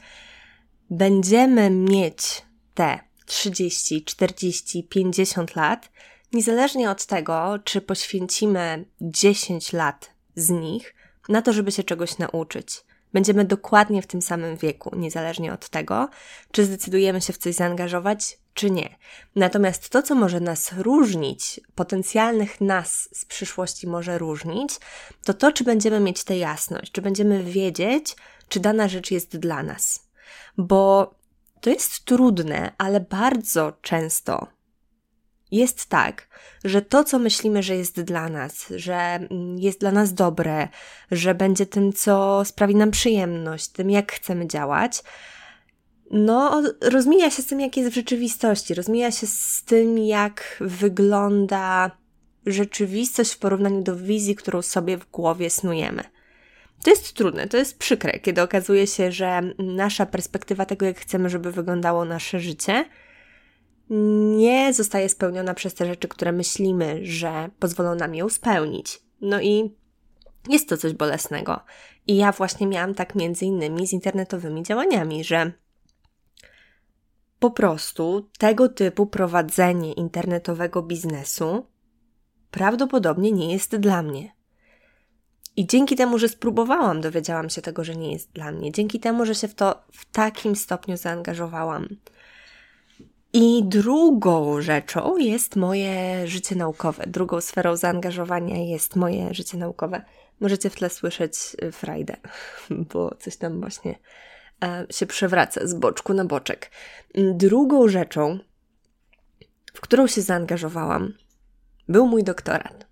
będziemy 0.91 1.71
mieć 1.71 2.43
te 2.75 2.99
30, 3.27 4.05
40, 4.05 4.85
50 4.85 5.57
lat, 5.57 5.91
niezależnie 6.33 6.91
od 6.91 7.07
tego, 7.07 7.59
czy 7.65 7.81
poświęcimy 7.81 8.85
10 9.01 9.73
lat 9.73 10.11
z 10.35 10.51
nich 10.51 10.96
na 11.29 11.43
to, 11.43 11.53
żeby 11.53 11.73
się 11.73 11.85
czegoś 11.85 12.19
nauczyć. 12.19 12.85
Będziemy 13.13 13.45
dokładnie 13.45 14.03
w 14.03 14.07
tym 14.07 14.23
samym 14.23 14.57
wieku, 14.57 14.97
niezależnie 14.97 15.53
od 15.53 15.69
tego, 15.69 16.09
czy 16.53 16.65
zdecydujemy 16.65 17.21
się 17.21 17.33
w 17.33 17.39
coś 17.39 17.55
zaangażować, 17.55 18.39
czy 18.55 18.71
nie. 18.71 18.97
Natomiast 19.37 19.89
to, 19.89 20.03
co 20.03 20.15
może 20.15 20.41
nas 20.41 20.73
różnić, 20.73 21.61
potencjalnych 21.75 22.61
nas 22.61 23.09
z 23.13 23.25
przyszłości 23.25 23.87
może 23.87 24.19
różnić, 24.19 24.71
to 25.25 25.35
to, 25.35 25.53
czy 25.53 25.65
będziemy 25.65 26.01
mieć 26.01 26.25
tę 26.25 26.37
jasność, 26.39 26.93
czy 26.93 27.03
będziemy 27.03 27.45
wiedzieć, 27.45 28.17
czy 28.49 28.61
dana 28.61 28.89
rzecz 28.89 29.11
jest 29.11 29.37
dla 29.39 29.63
nas. 29.63 30.09
Bo 30.59 31.15
to 31.61 31.71
jest 31.71 32.05
trudne, 32.05 32.73
ale 32.79 33.01
bardzo 33.01 33.73
często 33.83 34.56
jest 35.51 35.87
tak, 35.87 36.29
że 36.65 36.83
to, 36.83 37.05
co 37.05 37.19
myślimy, 37.19 37.63
że 37.63 37.77
jest 37.77 38.01
dla 38.01 38.29
nas, 38.29 38.73
że 38.77 38.95
mm, 38.97 39.59
jest 39.59 39.81
dla 39.81 39.93
nas 39.93 40.15
dobre, 40.15 40.69
że 41.11 41.35
będzie 41.35 41.67
tym, 41.67 41.93
co 41.93 42.45
sprawi 42.45 42.75
nam 42.75 42.91
przyjemność, 42.91 43.69
tym, 43.69 43.91
jak 43.91 44.13
chcemy 44.13 44.47
działać, 44.47 45.03
no, 46.11 46.63
rozmija 46.81 47.31
się 47.31 47.43
z 47.43 47.47
tym, 47.47 47.61
jak 47.61 47.77
jest 47.77 47.91
w 47.91 47.95
rzeczywistości, 47.95 48.75
rozmija 48.75 49.11
się 49.11 49.27
z 49.27 49.65
tym, 49.65 49.99
jak 49.99 50.57
wygląda 50.61 51.91
rzeczywistość 52.47 53.33
w 53.33 53.39
porównaniu 53.39 53.83
do 53.83 53.97
wizji, 53.97 54.35
którą 54.35 54.63
sobie 54.63 54.99
w 54.99 55.11
głowie 55.11 55.51
snujemy. 55.51 56.03
To 56.85 56.91
jest 56.91 57.13
trudne, 57.13 57.49
to 57.49 57.57
jest 57.57 57.79
przykre, 57.79 58.19
kiedy 58.19 58.43
okazuje 58.43 58.87
się, 58.87 59.13
że 59.13 59.43
nasza 59.59 60.07
perspektywa 60.07 60.67
tego, 60.67 60.87
jak 60.87 60.99
chcemy, 60.99 61.31
żeby 61.31 61.53
wyglądało 61.53 62.05
nasze 62.05 62.41
życie, 62.41 62.85
nie 63.91 64.75
zostaje 64.75 65.09
spełniona 65.09 65.55
przez 65.55 65.75
te 65.75 65.87
rzeczy, 65.87 66.09
które 66.09 66.33
myślimy, 66.33 67.01
że 67.03 67.51
pozwolą 67.59 67.95
nam 67.95 68.15
ją 68.15 68.29
spełnić. 68.29 69.03
No 69.21 69.41
i 69.41 69.75
jest 70.49 70.69
to 70.69 70.77
coś 70.77 70.93
bolesnego. 70.93 71.61
I 72.07 72.17
ja 72.17 72.33
właśnie 72.33 72.67
miałam 72.67 72.95
tak 72.95 73.15
między 73.15 73.45
innymi 73.45 73.87
z 73.87 73.93
internetowymi 73.93 74.63
działaniami, 74.63 75.25
że 75.25 75.53
po 77.39 77.51
prostu 77.51 78.31
tego 78.39 78.69
typu 78.69 79.07
prowadzenie 79.07 79.93
internetowego 79.93 80.83
biznesu 80.83 81.67
prawdopodobnie 82.51 83.33
nie 83.33 83.53
jest 83.53 83.77
dla 83.77 84.03
mnie. 84.03 84.37
I 85.57 85.67
dzięki 85.67 85.97
temu, 85.97 86.19
że 86.19 86.29
spróbowałam, 86.29 87.01
dowiedziałam 87.01 87.51
się 87.51 87.63
tego, 87.63 87.85
że 87.85 87.97
nie 87.97 88.13
jest 88.13 88.33
dla 88.33 88.53
mnie. 88.53 88.73
Dzięki 88.73 89.01
temu, 89.01 89.27
że 89.27 89.35
się 89.35 89.49
w 89.49 89.55
to 89.55 89.85
w 89.93 90.05
takim 90.05 90.57
stopniu 90.57 90.97
zaangażowałam, 90.97 91.89
i 93.37 93.65
drugą 93.65 94.61
rzeczą 94.61 95.17
jest 95.17 95.57
moje 95.57 96.27
życie 96.27 96.57
naukowe. 96.57 97.05
Drugą 97.07 97.41
sferą 97.41 97.77
zaangażowania 97.77 98.57
jest 98.57 98.97
moje 98.97 99.35
życie 99.35 99.59
naukowe. 99.59 100.03
Możecie 100.41 100.71
w 100.71 100.77
tle 100.77 100.91
słyszeć 100.91 101.35
y, 101.63 101.73
frajdę, 101.73 102.17
bo 102.93 103.15
coś 103.19 103.37
tam 103.37 103.61
właśnie 103.61 103.99
e, 104.65 104.87
się 104.91 105.07
przewraca 105.07 105.67
z 105.67 105.75
boczku 105.75 106.15
na 106.15 106.25
boczek. 106.25 106.71
Drugą 107.15 107.89
rzeczą, 107.89 108.39
w 109.75 109.81
którą 109.81 110.07
się 110.07 110.23
zaangażowałam, 110.23 111.13
był 111.89 112.07
mój 112.07 112.25
doktorat. 112.25 112.87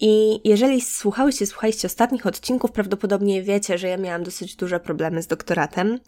I 0.00 0.40
jeżeli 0.48 0.80
słuchałyście, 0.80 1.46
słuchaliście 1.46 1.86
ostatnich 1.86 2.26
odcinków, 2.26 2.72
prawdopodobnie 2.72 3.42
wiecie, 3.42 3.78
że 3.78 3.88
ja 3.88 3.96
miałam 3.96 4.22
dosyć 4.22 4.56
duże 4.56 4.80
problemy 4.80 5.22
z 5.22 5.26
doktoratem. 5.26 5.98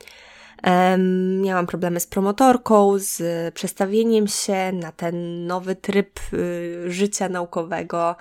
Miałam 1.41 1.67
problemy 1.67 2.01
z 2.01 2.07
promotorką, 2.07 2.99
z 2.99 3.55
przestawieniem 3.55 4.27
się 4.29 4.73
na 4.73 4.93
ten 4.93 5.47
nowy 5.47 5.77
tryb 5.77 6.21
y, 6.33 6.85
życia 6.93 7.29
naukowego, 7.29 8.17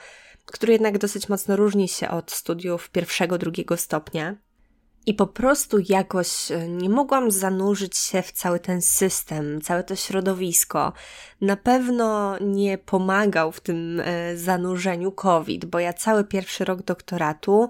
który 0.46 0.74
jednak 0.74 0.98
dosyć 0.98 1.29
mocno 1.29 1.55
różni 1.55 1.88
się 1.88 2.10
od 2.10 2.31
studiów 2.31 2.89
pierwszego, 2.89 3.38
drugiego 3.38 3.77
stopnia. 3.77 4.36
I 5.10 5.13
po 5.13 5.28
prostu 5.28 5.78
jakoś 5.89 6.51
e, 6.51 6.68
nie 6.68 6.89
mogłam 6.89 7.32
zanurzyć 7.32 7.98
się 7.98 8.22
w 8.22 8.32
cały 8.32 8.60
ten 8.60 8.82
system, 8.82 9.62
całe 9.62 9.84
to 9.84 9.96
środowisko. 9.96 10.94
Na 11.42 11.58
pewno 11.58 12.38
nie 12.42 12.78
pomagał 12.78 13.51
w 13.51 13.60
tym 13.60 14.01
e, 14.06 14.38
zanurzeniu 14.38 15.12
COVID, 15.12 15.66
bo 15.66 15.80
ja 15.80 15.94
cały 15.94 16.24
pierwszy 16.24 16.66
rok 16.66 16.82
doktoratu 16.82 17.70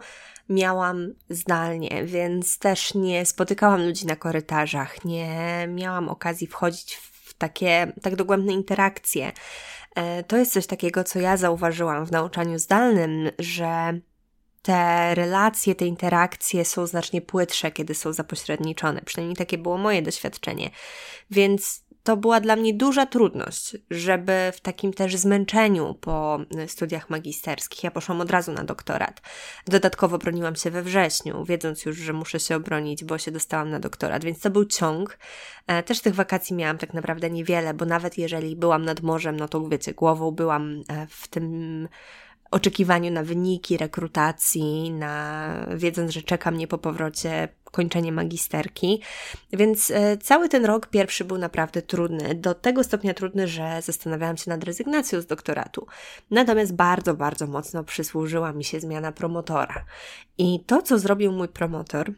miałam 0.50 1.14
zdalnie, 1.30 2.06
więc 2.06 2.60
też 2.60 2.94
nie 2.94 3.26
spotykałam 3.26 3.86
ludzi 3.86 4.06
na 4.06 4.16
korytarzach, 4.16 5.06
nie 5.06 5.68
miałam 5.68 6.10
okazji 6.10 6.48
wchodzić 6.48 6.96
w 6.96 7.34
takie 7.34 7.94
tak 8.02 8.16
dogłębne 8.16 8.54
interakcje. 8.54 9.32
E, 9.96 10.24
to 10.24 10.38
jest 10.38 10.54
coś 10.54 10.68
takiego, 10.68 11.04
co 11.04 11.20
ja 11.20 11.38
zauważyłam 11.38 12.06
w 12.06 12.12
nauczaniu 12.12 12.60
zdalnym, 12.60 13.30
że 13.40 14.00
te 14.62 15.16
relacje, 15.16 15.76
te 15.76 15.86
interakcje 15.86 16.66
są 16.66 16.88
znacznie 16.88 17.22
płytsze, 17.22 17.72
kiedy 17.72 17.96
są 17.96 18.14
zapośredniczone. 18.14 19.02
Przynajmniej 19.02 19.36
takie 19.36 19.58
było 19.58 19.78
moje 19.78 20.02
doświadczenie. 20.02 20.70
Więc 21.32 21.90
to 22.04 22.18
była 22.18 22.40
dla 22.40 22.56
mnie 22.56 22.74
duża 22.74 23.06
trudność, 23.06 23.78
żeby 23.90 24.52
w 24.54 24.62
takim 24.62 24.94
też 24.94 25.16
zmęczeniu 25.16 25.94
po 25.94 26.40
studiach 26.68 27.10
magisterskich, 27.10 27.84
ja 27.84 27.92
poszłam 27.92 28.22
od 28.22 28.32
razu 28.32 28.52
na 28.52 28.64
doktorat. 28.64 29.22
Dodatkowo 29.68 30.18
broniłam 30.18 30.56
się 30.56 30.72
we 30.72 30.84
wrześniu, 30.84 31.46
wiedząc 31.46 31.86
już, 31.86 31.98
że 31.98 32.14
muszę 32.14 32.40
się 32.40 32.56
obronić, 32.56 33.04
bo 33.04 33.18
się 33.18 33.32
dostałam 33.32 33.70
na 33.70 33.80
doktorat, 33.80 34.24
więc 34.24 34.40
to 34.40 34.50
był 34.50 34.66
ciąg. 34.66 35.18
E, 35.68 35.84
też 35.84 36.02
tych 36.02 36.16
wakacji 36.16 36.56
miałam 36.56 36.78
tak 36.78 36.94
naprawdę 36.94 37.30
niewiele, 37.30 37.74
bo 37.74 37.86
nawet 37.86 38.18
jeżeli 38.18 38.56
byłam 38.56 38.86
nad 38.86 39.02
morzem, 39.02 39.38
no 39.38 39.48
to 39.48 39.68
wiecie, 39.68 39.94
głową 39.94 40.32
byłam 40.32 40.84
e, 40.88 41.08
w 41.10 41.28
tym 41.28 41.88
oczekiwaniu 42.52 43.12
na 43.12 43.24
wyniki 43.24 43.78
rekrutacji, 43.78 44.92
na 44.92 45.54
wiedząc, 45.76 46.12
że 46.12 46.22
czeka 46.22 46.52
mnie 46.52 46.68
po 46.68 46.78
powrocie 46.78 47.50
kończenie 47.64 48.12
magisterki. 48.12 49.02
Więc 49.54 49.92
e, 49.92 50.18
cały 50.18 50.50
ten 50.50 50.66
rok 50.66 50.88
pierwszy 50.88 51.26
był 51.26 51.38
naprawdę 51.38 51.82
trudny, 51.82 52.36
do 52.36 52.54
tego 52.54 52.84
stopnia 52.84 53.14
trudny, 53.14 53.48
że 53.48 53.82
zastanawiałam 53.82 54.38
się 54.38 54.50
nad 54.50 54.64
rezygnacją 54.64 55.22
z 55.22 55.26
doktoratu. 55.26 55.88
Natomiast 56.32 56.76
bardzo, 56.76 57.14
bardzo 57.14 57.48
mocno 57.48 57.84
przysłużyła 57.84 58.54
mi 58.54 58.64
się 58.64 58.80
zmiana 58.80 59.12
promotora. 59.12 59.86
I 60.38 60.64
to, 60.66 60.82
co 60.82 61.00
zrobił 61.00 61.32
mój 61.32 61.48
promotor, 61.48 62.14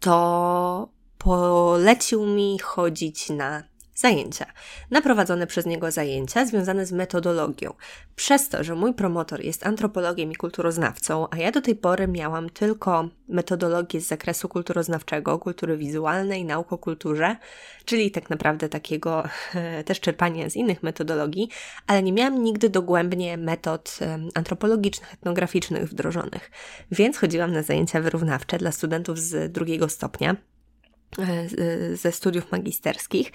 to 0.00 0.88
polecił 1.18 2.26
mi 2.26 2.58
chodzić 2.58 3.30
na 3.30 3.69
zajęcia. 4.00 4.46
Naprowadzone 4.90 5.46
przez 5.46 5.66
niego 5.66 5.90
zajęcia 5.90 6.46
związane 6.46 6.86
z 6.86 6.92
metodologią. 6.92 7.74
Przez 8.16 8.48
to, 8.48 8.64
że 8.64 8.74
mój 8.74 8.94
promotor 8.94 9.40
jest 9.40 9.66
antropologiem 9.66 10.32
i 10.32 10.34
kulturoznawcą, 10.34 11.26
a 11.30 11.36
ja 11.36 11.52
do 11.52 11.60
tej 11.60 11.76
pory 11.76 12.08
miałam 12.08 12.50
tylko 12.50 13.08
metodologię 13.28 14.00
z 14.00 14.06
zakresu 14.06 14.48
kulturoznawczego, 14.48 15.38
kultury 15.38 15.76
wizualnej, 15.76 16.44
nauk 16.44 16.72
o 16.72 16.78
kulturze, 16.78 17.36
czyli 17.84 18.10
tak 18.10 18.30
naprawdę 18.30 18.68
takiego 18.68 19.22
też 19.86 20.00
czerpania 20.00 20.50
z 20.50 20.56
innych 20.56 20.82
metodologii, 20.82 21.48
ale 21.86 22.02
nie 22.02 22.12
miałam 22.12 22.42
nigdy 22.42 22.70
dogłębnie 22.70 23.36
metod 23.36 23.98
antropologicznych, 24.34 25.12
etnograficznych 25.14 25.88
wdrożonych. 25.88 26.50
Więc 26.90 27.18
chodziłam 27.18 27.52
na 27.52 27.62
zajęcia 27.62 28.00
wyrównawcze 28.00 28.58
dla 28.58 28.72
studentów 28.72 29.18
z 29.18 29.52
drugiego 29.52 29.88
stopnia 29.88 30.36
ze 31.94 32.12
studiów 32.12 32.52
magisterskich. 32.52 33.32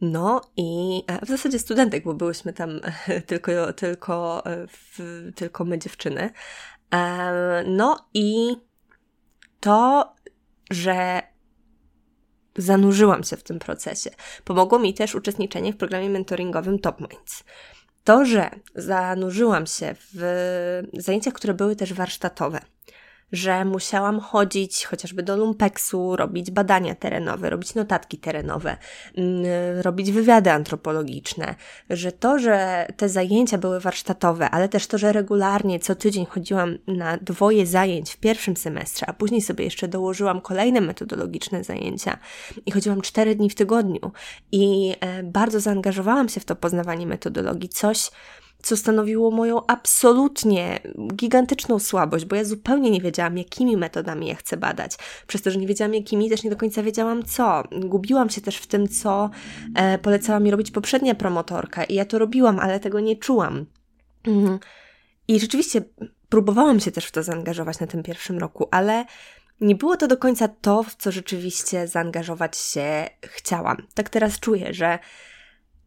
No 0.00 0.40
i 0.56 1.02
e, 1.06 1.26
w 1.26 1.28
zasadzie 1.28 1.58
studentek, 1.58 2.04
bo 2.04 2.14
byłyśmy 2.14 2.52
tam 2.52 2.80
e, 3.08 3.20
tylko, 3.30 3.72
tylko, 3.72 4.42
tylko 5.34 5.64
my 5.64 5.78
dziewczyny. 5.78 6.30
No 7.66 8.08
i 8.14 8.56
to, 9.60 10.14
że 10.70 11.22
zanurzyłam 12.56 13.24
się 13.24 13.36
w 13.36 13.42
tym 13.42 13.58
procesie. 13.58 14.10
Pomogło 14.44 14.78
mi 14.78 14.94
też 14.94 15.14
uczestniczenie 15.14 15.72
w 15.72 15.76
programie 15.76 16.10
mentoringowym 16.10 16.78
Top 16.78 17.00
Minds. 17.00 17.44
To, 18.04 18.24
że 18.24 18.50
zanurzyłam 18.74 19.66
się 19.66 19.94
w 20.14 20.82
zajęciach, 20.92 21.34
które 21.34 21.54
były 21.54 21.76
też 21.76 21.92
warsztatowe, 21.92 22.60
że 23.32 23.64
musiałam 23.64 24.20
chodzić 24.20 24.84
chociażby 24.84 25.22
do 25.22 25.36
lumpeksu, 25.36 26.16
robić 26.16 26.50
badania 26.50 26.94
terenowe, 26.94 27.50
robić 27.50 27.74
notatki 27.74 28.18
terenowe, 28.18 28.76
mm, 29.16 29.44
robić 29.80 30.12
wywiady 30.12 30.50
antropologiczne, 30.50 31.54
że 31.90 32.12
to, 32.12 32.38
że 32.38 32.86
te 32.96 33.08
zajęcia 33.08 33.58
były 33.58 33.80
warsztatowe, 33.80 34.50
ale 34.50 34.68
też 34.68 34.86
to, 34.86 34.98
że 34.98 35.12
regularnie 35.12 35.80
co 35.80 35.94
tydzień 35.94 36.26
chodziłam 36.26 36.78
na 36.86 37.16
dwoje 37.16 37.66
zajęć 37.66 38.10
w 38.10 38.16
pierwszym 38.16 38.56
semestrze, 38.56 39.06
a 39.06 39.12
później 39.12 39.42
sobie 39.42 39.64
jeszcze 39.64 39.88
dołożyłam 39.88 40.40
kolejne 40.40 40.80
metodologiczne 40.80 41.64
zajęcia 41.64 42.18
i 42.66 42.70
chodziłam 42.70 43.00
cztery 43.00 43.34
dni 43.34 43.50
w 43.50 43.54
tygodniu 43.54 44.12
i 44.52 44.94
e, 45.00 45.22
bardzo 45.22 45.60
zaangażowałam 45.60 46.28
się 46.28 46.40
w 46.40 46.44
to 46.44 46.56
poznawanie 46.56 47.06
metodologii, 47.06 47.68
coś, 47.68 48.10
co 48.66 48.76
stanowiło 48.76 49.30
moją 49.30 49.66
absolutnie 49.66 50.80
gigantyczną 51.14 51.78
słabość, 51.78 52.24
bo 52.24 52.36
ja 52.36 52.44
zupełnie 52.44 52.90
nie 52.90 53.00
wiedziałam, 53.00 53.38
jakimi 53.38 53.76
metodami 53.76 54.26
ja 54.26 54.34
chcę 54.34 54.56
badać. 54.56 54.96
Przez 55.26 55.42
to, 55.42 55.50
że 55.50 55.58
nie 55.58 55.66
wiedziałam, 55.66 55.94
jakimi, 55.94 56.30
też 56.30 56.44
nie 56.44 56.50
do 56.50 56.56
końca 56.56 56.82
wiedziałam 56.82 57.24
co. 57.24 57.62
Gubiłam 57.80 58.30
się 58.30 58.40
też 58.40 58.56
w 58.56 58.66
tym, 58.66 58.88
co 58.88 59.30
e, 59.74 59.98
polecała 59.98 60.40
mi 60.40 60.50
robić 60.50 60.70
poprzednia 60.70 61.14
promotorka 61.14 61.84
i 61.84 61.94
ja 61.94 62.04
to 62.04 62.18
robiłam, 62.18 62.58
ale 62.58 62.80
tego 62.80 63.00
nie 63.00 63.16
czułam. 63.16 63.66
Mhm. 64.26 64.58
I 65.28 65.40
rzeczywiście 65.40 65.82
próbowałam 66.28 66.80
się 66.80 66.90
też 66.90 67.06
w 67.06 67.12
to 67.12 67.22
zaangażować 67.22 67.80
na 67.80 67.86
tym 67.86 68.02
pierwszym 68.02 68.38
roku, 68.38 68.68
ale 68.70 69.04
nie 69.60 69.74
było 69.74 69.96
to 69.96 70.06
do 70.06 70.16
końca 70.16 70.48
to, 70.48 70.82
w 70.82 70.94
co 70.94 71.12
rzeczywiście 71.12 71.88
zaangażować 71.88 72.56
się 72.56 73.06
chciałam. 73.22 73.76
Tak 73.94 74.08
teraz 74.08 74.40
czuję, 74.40 74.74
że 74.74 74.98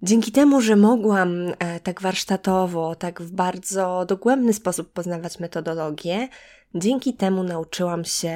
Dzięki 0.03 0.31
temu, 0.31 0.61
że 0.61 0.75
mogłam 0.75 1.53
e, 1.59 1.79
tak 1.79 2.01
warsztatowo, 2.01 2.95
tak 2.95 3.21
w 3.21 3.31
bardzo 3.31 4.05
dogłębny 4.07 4.53
sposób 4.53 4.93
poznawać 4.93 5.39
metodologię, 5.39 6.27
dzięki 6.75 7.13
temu 7.13 7.43
nauczyłam 7.43 8.05
się 8.05 8.35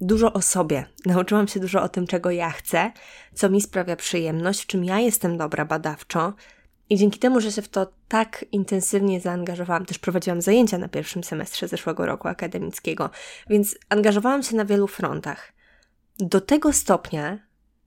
dużo 0.00 0.32
o 0.32 0.42
sobie. 0.42 0.86
Nauczyłam 1.06 1.48
się 1.48 1.60
dużo 1.60 1.82
o 1.82 1.88
tym, 1.88 2.06
czego 2.06 2.30
ja 2.30 2.50
chcę, 2.50 2.92
co 3.34 3.48
mi 3.48 3.60
sprawia 3.60 3.96
przyjemność, 3.96 4.62
w 4.62 4.66
czym 4.66 4.84
ja 4.84 5.00
jestem 5.00 5.38
dobra 5.38 5.64
badawczo. 5.64 6.32
I 6.90 6.96
dzięki 6.96 7.18
temu, 7.18 7.40
że 7.40 7.52
się 7.52 7.62
w 7.62 7.68
to 7.68 7.92
tak 8.08 8.44
intensywnie 8.52 9.20
zaangażowałam, 9.20 9.86
też 9.86 9.98
prowadziłam 9.98 10.40
zajęcia 10.40 10.78
na 10.78 10.88
pierwszym 10.88 11.24
semestrze 11.24 11.68
zeszłego 11.68 12.06
roku 12.06 12.28
akademickiego, 12.28 13.10
więc 13.50 13.78
angażowałam 13.88 14.42
się 14.42 14.56
na 14.56 14.64
wielu 14.64 14.86
frontach. 14.86 15.52
Do 16.18 16.40
tego 16.40 16.72
stopnia, 16.72 17.38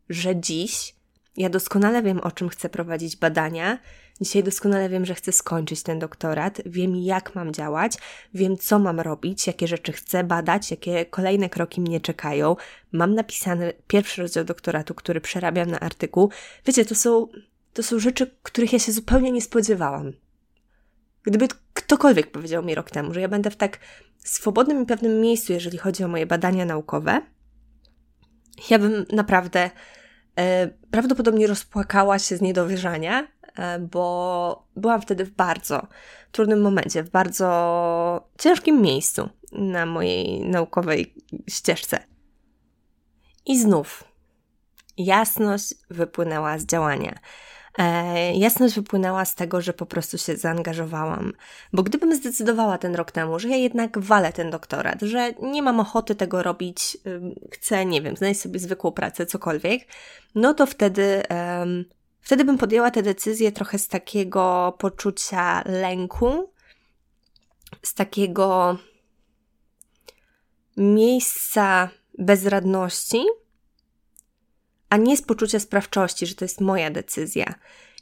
że 0.09 0.35
dziś 0.35 0.98
ja 1.39 1.49
doskonale 1.49 2.03
wiem, 2.03 2.19
o 2.19 2.31
czym 2.31 2.49
chcę 2.49 2.69
prowadzić 2.69 3.15
badania. 3.17 3.79
Dzisiaj 4.21 4.43
doskonale 4.43 4.89
wiem, 4.89 5.05
że 5.05 5.15
chcę 5.15 5.31
skończyć 5.31 5.83
ten 5.83 5.99
doktorat, 5.99 6.61
wiem, 6.65 6.95
jak 6.95 7.35
mam 7.35 7.53
działać, 7.53 7.97
wiem, 8.33 8.57
co 8.57 8.79
mam 8.79 8.99
robić, 8.99 9.47
jakie 9.47 9.67
rzeczy 9.67 9.91
chcę 9.91 10.23
badać, 10.23 10.71
jakie 10.71 11.05
kolejne 11.05 11.49
kroki 11.49 11.81
mnie 11.81 12.01
czekają. 12.01 12.55
Mam 12.91 13.15
napisany 13.15 13.73
pierwszy 13.87 14.21
rozdział 14.21 14.43
doktoratu, 14.43 14.93
który 14.95 15.21
przerabiam 15.21 15.71
na 15.71 15.79
artykuł. 15.79 16.31
Wiecie, 16.65 16.85
to 16.85 16.95
są, 16.95 17.27
to 17.73 17.83
są 17.83 17.99
rzeczy, 17.99 18.31
których 18.43 18.73
ja 18.73 18.79
się 18.79 18.91
zupełnie 18.91 19.31
nie 19.31 19.41
spodziewałam. 19.41 20.13
Gdyby 21.23 21.47
ktokolwiek 21.73 22.31
powiedział 22.31 22.63
mi 22.63 22.75
rok 22.75 22.91
temu, 22.91 23.13
że 23.13 23.21
ja 23.21 23.27
będę 23.27 23.51
w 23.51 23.55
tak 23.55 23.79
swobodnym 24.17 24.83
i 24.83 24.85
pewnym 24.85 25.21
miejscu, 25.21 25.53
jeżeli 25.53 25.77
chodzi 25.77 26.03
o 26.03 26.07
moje 26.07 26.25
badania 26.25 26.65
naukowe, 26.65 27.21
ja 28.69 28.79
bym 28.79 29.05
naprawdę 29.11 29.69
prawdopodobnie 30.91 31.47
rozpłakała 31.47 32.19
się 32.19 32.37
z 32.37 32.41
niedowierzania, 32.41 33.27
e, 33.55 33.79
bo 33.79 34.67
byłam 34.75 35.01
wtedy 35.01 35.25
w 35.25 35.31
bardzo 35.31 35.87
trudnym 36.31 36.61
momencie, 36.61 37.03
w 37.03 37.09
bardzo 37.09 38.29
ciężkim 38.37 38.81
miejscu 38.81 39.29
na 39.51 39.85
mojej 39.85 40.41
naukowej 40.41 41.15
ścieżce. 41.49 41.99
I 43.45 43.59
znów 43.61 44.03
jasność 44.97 45.73
wypłynęła 45.89 46.59
z 46.59 46.65
działania. 46.65 47.19
E, 47.79 48.33
jasność 48.33 48.75
wypłynęła 48.75 49.25
z 49.25 49.35
tego, 49.35 49.61
że 49.61 49.73
po 49.73 49.85
prostu 49.85 50.17
się 50.17 50.35
zaangażowałam. 50.35 51.33
Bo 51.73 51.83
gdybym 51.83 52.15
zdecydowała 52.15 52.77
ten 52.77 52.95
rok 52.95 53.11
temu, 53.11 53.39
że 53.39 53.49
ja 53.49 53.57
jednak 53.57 53.99
walę 53.99 54.33
ten 54.33 54.49
doktorat, 54.49 55.01
że 55.01 55.33
nie 55.41 55.61
mam 55.61 55.79
ochoty 55.79 56.15
tego 56.15 56.43
robić, 56.43 56.97
chcę, 57.51 57.85
nie 57.85 58.01
wiem, 58.01 58.17
znaleźć 58.17 58.41
sobie 58.41 58.59
zwykłą 58.59 58.91
pracę, 58.91 59.25
cokolwiek, 59.25 59.87
no 60.35 60.53
to 60.53 60.65
wtedy, 60.65 61.23
wtedy 62.21 62.45
bym 62.45 62.57
podjęła 62.57 62.91
tę 62.91 63.03
decyzję 63.03 63.51
trochę 63.51 63.79
z 63.79 63.87
takiego 63.87 64.75
poczucia 64.79 65.63
lęku, 65.65 66.51
z 67.83 67.93
takiego 67.93 68.77
miejsca 70.77 71.89
bezradności, 72.17 73.23
a 74.89 74.97
nie 74.97 75.17
z 75.17 75.21
poczucia 75.21 75.59
sprawczości, 75.59 76.25
że 76.25 76.35
to 76.35 76.45
jest 76.45 76.61
moja 76.61 76.91
decyzja. 76.91 77.53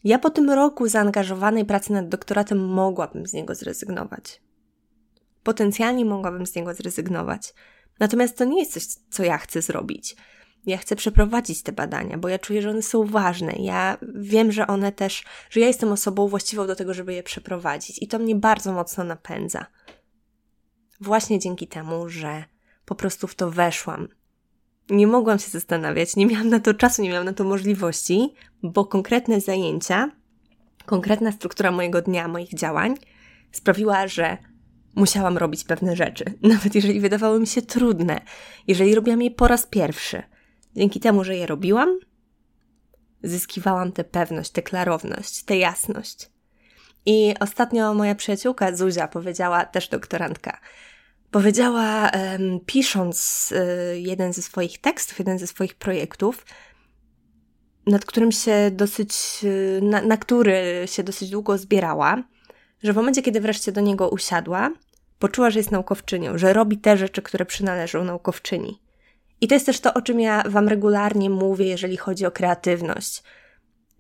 Ja 0.03 0.19
po 0.19 0.29
tym 0.29 0.49
roku 0.49 0.87
zaangażowanej 0.87 1.65
pracy 1.65 1.93
nad 1.93 2.09
doktoratem 2.09 2.67
mogłabym 2.67 3.27
z 3.27 3.33
niego 3.33 3.55
zrezygnować. 3.55 4.41
Potencjalnie 5.43 6.05
mogłabym 6.05 6.45
z 6.45 6.55
niego 6.55 6.73
zrezygnować. 6.73 7.53
Natomiast 7.99 8.37
to 8.37 8.45
nie 8.45 8.59
jest 8.59 8.73
coś, 8.73 8.83
co 9.09 9.23
ja 9.23 9.37
chcę 9.37 9.61
zrobić. 9.61 10.15
Ja 10.65 10.77
chcę 10.77 10.95
przeprowadzić 10.95 11.63
te 11.63 11.71
badania, 11.71 12.17
bo 12.17 12.29
ja 12.29 12.39
czuję, 12.39 12.61
że 12.61 12.69
one 12.69 12.81
są 12.81 13.05
ważne. 13.05 13.51
Ja 13.59 13.97
wiem, 14.15 14.51
że 14.51 14.67
one 14.67 14.91
też, 14.91 15.23
że 15.49 15.59
ja 15.59 15.67
jestem 15.67 15.91
osobą 15.91 16.27
właściwą 16.27 16.67
do 16.67 16.75
tego, 16.75 16.93
żeby 16.93 17.13
je 17.13 17.23
przeprowadzić 17.23 18.01
i 18.01 18.07
to 18.07 18.19
mnie 18.19 18.35
bardzo 18.35 18.73
mocno 18.73 19.03
napędza. 19.03 19.65
Właśnie 21.01 21.39
dzięki 21.39 21.67
temu, 21.67 22.09
że 22.09 22.43
po 22.85 22.95
prostu 22.95 23.27
w 23.27 23.35
to 23.35 23.51
weszłam. 23.51 24.07
Nie 24.89 25.07
mogłam 25.07 25.39
się 25.39 25.49
zastanawiać, 25.49 26.15
nie 26.15 26.25
miałam 26.25 26.49
na 26.49 26.59
to 26.59 26.73
czasu, 26.73 27.01
nie 27.01 27.09
miałam 27.09 27.25
na 27.25 27.33
to 27.33 27.43
możliwości, 27.43 28.33
bo 28.63 28.85
konkretne 28.85 29.41
zajęcia, 29.41 30.11
konkretna 30.85 31.31
struktura 31.31 31.71
mojego 31.71 32.01
dnia, 32.01 32.27
moich 32.27 32.53
działań 32.53 32.95
sprawiła, 33.51 34.07
że 34.07 34.37
musiałam 34.95 35.37
robić 35.37 35.63
pewne 35.63 35.95
rzeczy, 35.95 36.25
nawet 36.53 36.75
jeżeli 36.75 36.99
wydawały 36.99 37.39
mi 37.39 37.47
się 37.47 37.61
trudne, 37.61 38.21
jeżeli 38.67 38.95
robiłam 38.95 39.21
je 39.21 39.31
po 39.31 39.47
raz 39.47 39.65
pierwszy. 39.65 40.23
Dzięki 40.75 40.99
temu, 40.99 41.23
że 41.23 41.35
je 41.35 41.45
robiłam, 41.45 41.99
zyskiwałam 43.23 43.91
tę 43.91 44.03
pewność, 44.03 44.51
tę 44.51 44.61
klarowność, 44.61 45.43
tę 45.43 45.57
jasność. 45.57 46.29
I 47.05 47.35
ostatnio 47.39 47.93
moja 47.93 48.15
przyjaciółka 48.15 48.75
Zuzia 48.75 49.07
powiedziała, 49.07 49.65
też 49.65 49.89
doktorantka, 49.89 50.59
powiedziała, 51.31 52.11
um, 52.13 52.59
pisząc 52.65 53.49
um, 53.51 53.63
jeden 53.95 54.33
ze 54.33 54.41
swoich 54.41 54.81
tekstów, 54.81 55.19
jeden 55.19 55.39
ze 55.39 55.47
swoich 55.47 55.75
projektów, 55.75 56.45
nad 57.87 58.05
którym 58.05 58.31
się 58.31 58.71
dosyć, 58.71 59.15
e, 59.43 59.81
na, 59.81 60.01
na 60.01 60.17
który 60.17 60.83
się 60.85 61.03
dosyć 61.03 61.29
długo 61.29 61.57
zbierała, 61.57 62.23
że 62.83 62.93
w 62.93 62.95
momencie, 62.95 63.21
kiedy 63.21 63.41
wreszcie 63.41 63.71
do 63.71 63.81
niego 63.81 64.09
usiadła, 64.09 64.71
poczuła, 65.19 65.49
że 65.49 65.59
jest 65.59 65.71
naukowczynią, 65.71 66.37
że 66.37 66.53
robi 66.53 66.77
te 66.77 66.97
rzeczy, 66.97 67.21
które 67.21 67.45
przynależą 67.45 68.03
naukowczyni. 68.03 68.81
I 69.41 69.47
to 69.47 69.53
jest 69.53 69.65
też 69.65 69.79
to, 69.79 69.93
o 69.93 70.01
czym 70.01 70.19
ja 70.19 70.43
Wam 70.45 70.67
regularnie 70.67 71.29
mówię, 71.29 71.65
jeżeli 71.65 71.97
chodzi 71.97 72.25
o 72.25 72.31
kreatywność. 72.31 73.23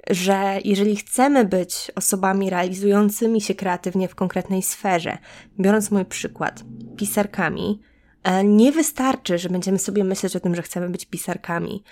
Że 0.09 0.59
jeżeli 0.63 0.95
chcemy 0.95 1.45
być 1.45 1.91
osobami 1.95 2.49
realizującymi 2.49 3.41
się 3.41 3.55
kreatywnie 3.55 4.07
w 4.07 4.15
konkretnej 4.15 4.63
sferze, 4.63 5.17
biorąc 5.59 5.91
mój 5.91 6.05
przykład, 6.05 6.63
pisarkami, 6.97 7.81
e, 8.23 8.43
nie 8.43 8.71
wystarczy, 8.71 9.37
że 9.37 9.49
będziemy 9.49 9.79
sobie 9.79 10.03
myśleć 10.03 10.35
o 10.35 10.39
tym, 10.39 10.55
że 10.55 10.61
chcemy 10.61 10.89
być 10.89 11.05
pisarkami, 11.05 11.83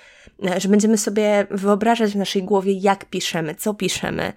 e, 0.46 0.60
że 0.60 0.70
będziemy 0.70 0.98
sobie 0.98 1.48
wyobrażać 1.52 2.12
w 2.12 2.16
naszej 2.16 2.44
głowie, 2.44 2.74
jak 2.74 3.06
piszemy, 3.06 3.56
co 3.56 3.74
piszemy, 3.74 4.34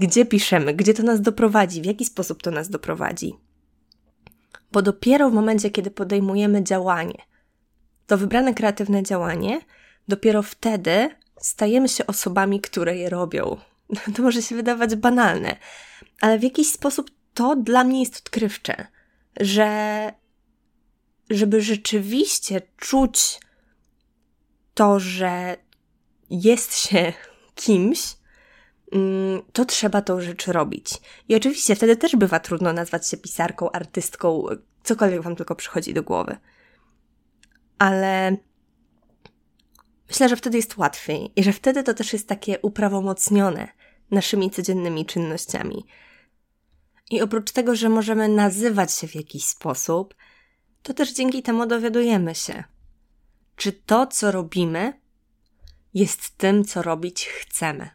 gdzie 0.00 0.26
piszemy, 0.26 0.74
gdzie 0.74 0.94
to 0.94 1.02
nas 1.02 1.20
doprowadzi, 1.20 1.82
w 1.82 1.86
jaki 1.86 2.04
sposób 2.04 2.42
to 2.42 2.50
nas 2.50 2.68
doprowadzi. 2.68 3.34
Bo 4.72 4.82
dopiero 4.82 5.30
w 5.30 5.34
momencie, 5.34 5.70
kiedy 5.70 5.90
podejmujemy 5.90 6.64
działanie, 6.64 7.22
to 8.06 8.18
wybrane 8.18 8.54
kreatywne 8.54 9.02
działanie, 9.02 9.60
dopiero 10.08 10.42
wtedy 10.42 11.10
stajemy 11.40 11.88
się 11.88 12.06
osobami, 12.06 12.60
które 12.60 12.96
je 12.96 13.10
robią. 13.10 13.56
To 14.14 14.22
może 14.22 14.42
się 14.42 14.54
wydawać 14.54 14.96
banalne, 14.96 15.56
ale 16.20 16.38
w 16.38 16.42
jakiś 16.42 16.70
sposób 16.72 17.10
to 17.34 17.56
dla 17.56 17.84
mnie 17.84 18.00
jest 18.00 18.16
odkrywcze, 18.16 18.86
że 19.40 20.12
żeby 21.30 21.60
rzeczywiście 21.62 22.62
czuć 22.76 23.40
to, 24.74 25.00
że 25.00 25.56
jest 26.30 26.78
się 26.78 27.12
kimś, 27.54 28.16
mm, 28.92 29.42
to 29.52 29.64
trzeba 29.64 30.02
tą 30.02 30.20
rzecz 30.20 30.46
robić. 30.46 30.90
I 31.28 31.36
oczywiście 31.36 31.76
wtedy 31.76 31.96
też 31.96 32.16
bywa 32.16 32.40
trudno 32.40 32.72
nazwać 32.72 33.08
się 33.08 33.16
pisarką, 33.16 33.70
artystką, 33.70 34.44
cokolwiek 34.82 35.22
wam 35.22 35.36
tylko 35.36 35.54
przychodzi 35.54 35.94
do 35.94 36.02
głowy 36.02 36.36
ale 37.78 38.36
myślę, 40.08 40.28
że 40.28 40.36
wtedy 40.36 40.56
jest 40.56 40.76
łatwiej 40.76 41.32
i 41.36 41.42
że 41.42 41.52
wtedy 41.52 41.82
to 41.82 41.94
też 41.94 42.12
jest 42.12 42.28
takie 42.28 42.58
uprawomocnione 42.58 43.68
naszymi 44.10 44.50
codziennymi 44.50 45.06
czynnościami. 45.06 45.86
I 47.10 47.22
oprócz 47.22 47.52
tego, 47.52 47.76
że 47.76 47.88
możemy 47.88 48.28
nazywać 48.28 48.94
się 48.94 49.08
w 49.08 49.14
jakiś 49.14 49.44
sposób, 49.44 50.14
to 50.82 50.94
też 50.94 51.12
dzięki 51.12 51.42
temu 51.42 51.66
dowiadujemy 51.66 52.34
się, 52.34 52.64
czy 53.56 53.72
to, 53.72 54.06
co 54.06 54.32
robimy, 54.32 55.00
jest 55.94 56.36
tym, 56.36 56.64
co 56.64 56.82
robić 56.82 57.26
chcemy. 57.26 57.90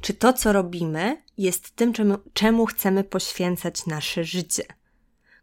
Czy 0.00 0.14
to, 0.14 0.32
co 0.32 0.52
robimy, 0.52 1.22
jest 1.38 1.70
tym, 1.70 1.92
czemu, 1.92 2.18
czemu 2.32 2.66
chcemy 2.66 3.04
poświęcać 3.04 3.86
nasze 3.86 4.24
życie. 4.24 4.64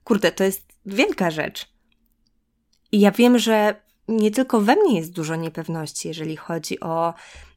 Kurde, 0.03 0.31
to 0.31 0.43
jest 0.43 0.63
wielka 0.85 1.31
rzecz. 1.31 1.69
I 2.91 2.99
ja 2.99 3.11
wiem, 3.11 3.39
że 3.39 3.81
nie 4.07 4.31
tylko 4.31 4.61
we 4.61 4.75
mnie 4.75 4.97
jest 4.97 5.11
dużo 5.11 5.35
niepewności, 5.35 6.07
jeżeli 6.07 6.37
chodzi 6.37 6.79
o 6.79 7.13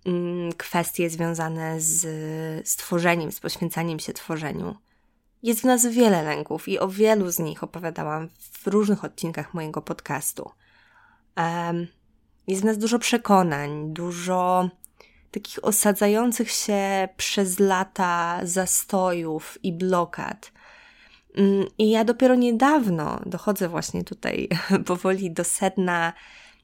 mm, 0.07 0.53
kwestie 0.53 1.11
związane 1.11 1.81
z, 1.81 2.77
tworzeniem, 2.77 3.33
z 3.33 3.41
poświęcaniem 3.41 3.99
się 3.99 4.13
tworzeniu. 4.13 4.77
Jest 5.43 5.61
w 5.61 5.65
nas 5.65 5.87
wiele 5.87 6.23
lęków 6.23 6.69
i 6.69 6.79
o 6.79 6.89
wielu 6.89 7.31
z 7.31 7.39
nich 7.39 7.63
opowiadałam 7.63 8.29
w 8.53 8.67
różnych 8.67 9.05
odcinkach 9.05 9.55
mojego 9.55 9.83
podcastu. 9.83 10.51
Jest 12.47 12.63
w 12.63 12.65
nas 12.65 12.79
dużo 12.79 12.99
przekonań, 12.99 13.93
dużo 13.93 14.71
takich 15.31 15.65
osadzających 15.65 16.51
się 16.51 17.09
przez 17.17 17.59
lata 17.59 18.41
zastojów 18.43 19.59
i 19.63 19.73
blokad, 19.73 20.53
I 21.79 21.91
ja 21.91 22.05
dopiero 22.05 22.35
niedawno 22.35 23.21
dochodzę 23.27 23.69
właśnie 23.69 24.05
tutaj 24.05 24.49
powoli 24.87 25.31
do 25.31 25.45
sedna 25.45 26.13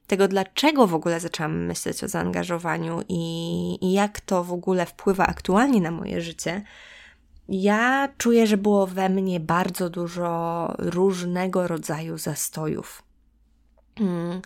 tego, 0.07 0.27
dlaczego 0.27 0.87
w 0.87 0.93
ogóle 0.93 1.19
zaczęłam 1.19 1.65
myśleć 1.65 2.03
o 2.03 2.07
zaangażowaniu 2.07 3.01
i, 3.09 3.77
i 3.81 3.93
jak 3.93 4.21
to 4.21 4.43
w 4.43 4.53
ogóle 4.53 4.85
wpływa 4.85 5.27
aktualnie 5.27 5.81
na 5.81 5.91
moje 5.91 6.21
życie. 6.21 6.61
Ja 7.49 8.09
czuję, 8.17 8.47
że 8.47 8.57
było 8.57 8.87
we 8.87 9.09
mnie 9.09 9.39
bardzo 9.39 9.89
dużo 9.89 10.73
różnego 10.77 11.67
rodzaju 11.67 12.17
zastojów. 12.17 13.03
Mm, 13.99 14.41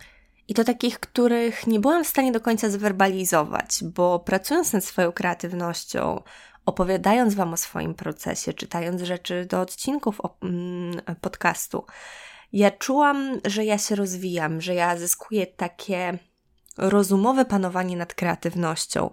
I 0.47 0.53
to 0.53 0.63
takich, 0.63 0.99
których 0.99 1.67
nie 1.67 1.79
byłam 1.79 2.03
w 2.03 2.07
stanie 2.07 2.31
do 2.31 2.41
końca 2.41 2.69
zwerbalizować, 2.69 3.83
bo 3.83 4.19
pracując 4.19 4.73
nad 4.73 4.85
swoją 4.85 5.11
kreatywnością, 5.11 6.21
opowiadając 6.65 7.35
Wam 7.35 7.53
o 7.53 7.57
swoim 7.57 7.93
procesie, 7.93 8.53
czytając 8.53 9.01
rzeczy 9.01 9.45
do 9.45 9.61
odcinków 9.61 10.21
mm, 10.41 11.01
podcastu, 11.21 11.85
ja 12.53 12.71
czułam, 12.71 13.39
że 13.45 13.65
ja 13.65 13.77
się 13.77 13.95
rozwijam, 13.95 14.61
że 14.61 14.75
ja 14.75 14.97
zyskuję 14.97 15.47
takie 15.47 16.19
rozumowe 16.77 17.45
panowanie 17.45 17.97
nad 17.97 18.13
kreatywnością, 18.13 19.09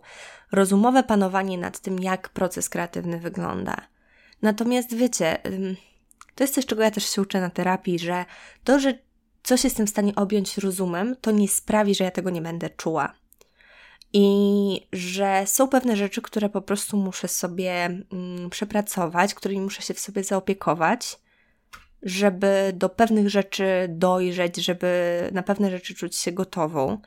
rozumowe 0.52 1.02
panowanie 1.02 1.58
nad 1.58 1.80
tym, 1.80 1.98
jak 1.98 2.28
proces 2.28 2.68
kreatywny 2.68 3.20
wygląda. 3.20 3.76
Natomiast 4.42 4.94
wiecie, 4.94 5.38
to 6.34 6.44
jest 6.44 6.54
coś, 6.54 6.66
czego 6.66 6.82
ja 6.82 6.90
też 6.90 7.10
się 7.10 7.22
uczę 7.22 7.40
na 7.40 7.50
terapii, 7.50 7.98
że 7.98 8.24
to, 8.64 8.80
że 8.80 8.98
coś 9.42 9.64
jestem 9.64 9.86
w 9.86 9.90
stanie 9.90 10.14
objąć 10.14 10.58
rozumem, 10.58 11.16
to 11.20 11.30
nie 11.30 11.48
sprawi, 11.48 11.94
że 11.94 12.04
ja 12.04 12.10
tego 12.10 12.30
nie 12.30 12.42
będę 12.42 12.70
czuła 12.70 13.14
i 14.18 14.80
że 14.92 15.42
są 15.46 15.68
pewne 15.68 15.96
rzeczy, 15.96 16.22
które 16.22 16.48
po 16.48 16.62
prostu 16.62 16.96
muszę 16.96 17.28
sobie 17.28 17.84
mm, 17.84 18.50
przepracować, 18.50 19.34
którymi 19.34 19.60
muszę 19.60 19.82
się 19.82 19.94
w 19.94 20.00
sobie 20.00 20.24
zaopiekować, 20.24 21.18
żeby 22.02 22.72
do 22.74 22.88
pewnych 22.88 23.30
rzeczy 23.30 23.64
dojrzeć, 23.88 24.56
żeby 24.56 24.90
na 25.32 25.42
pewne 25.42 25.70
rzeczy 25.70 25.94
czuć 25.94 26.16
się 26.16 26.32
gotową. 26.32 26.98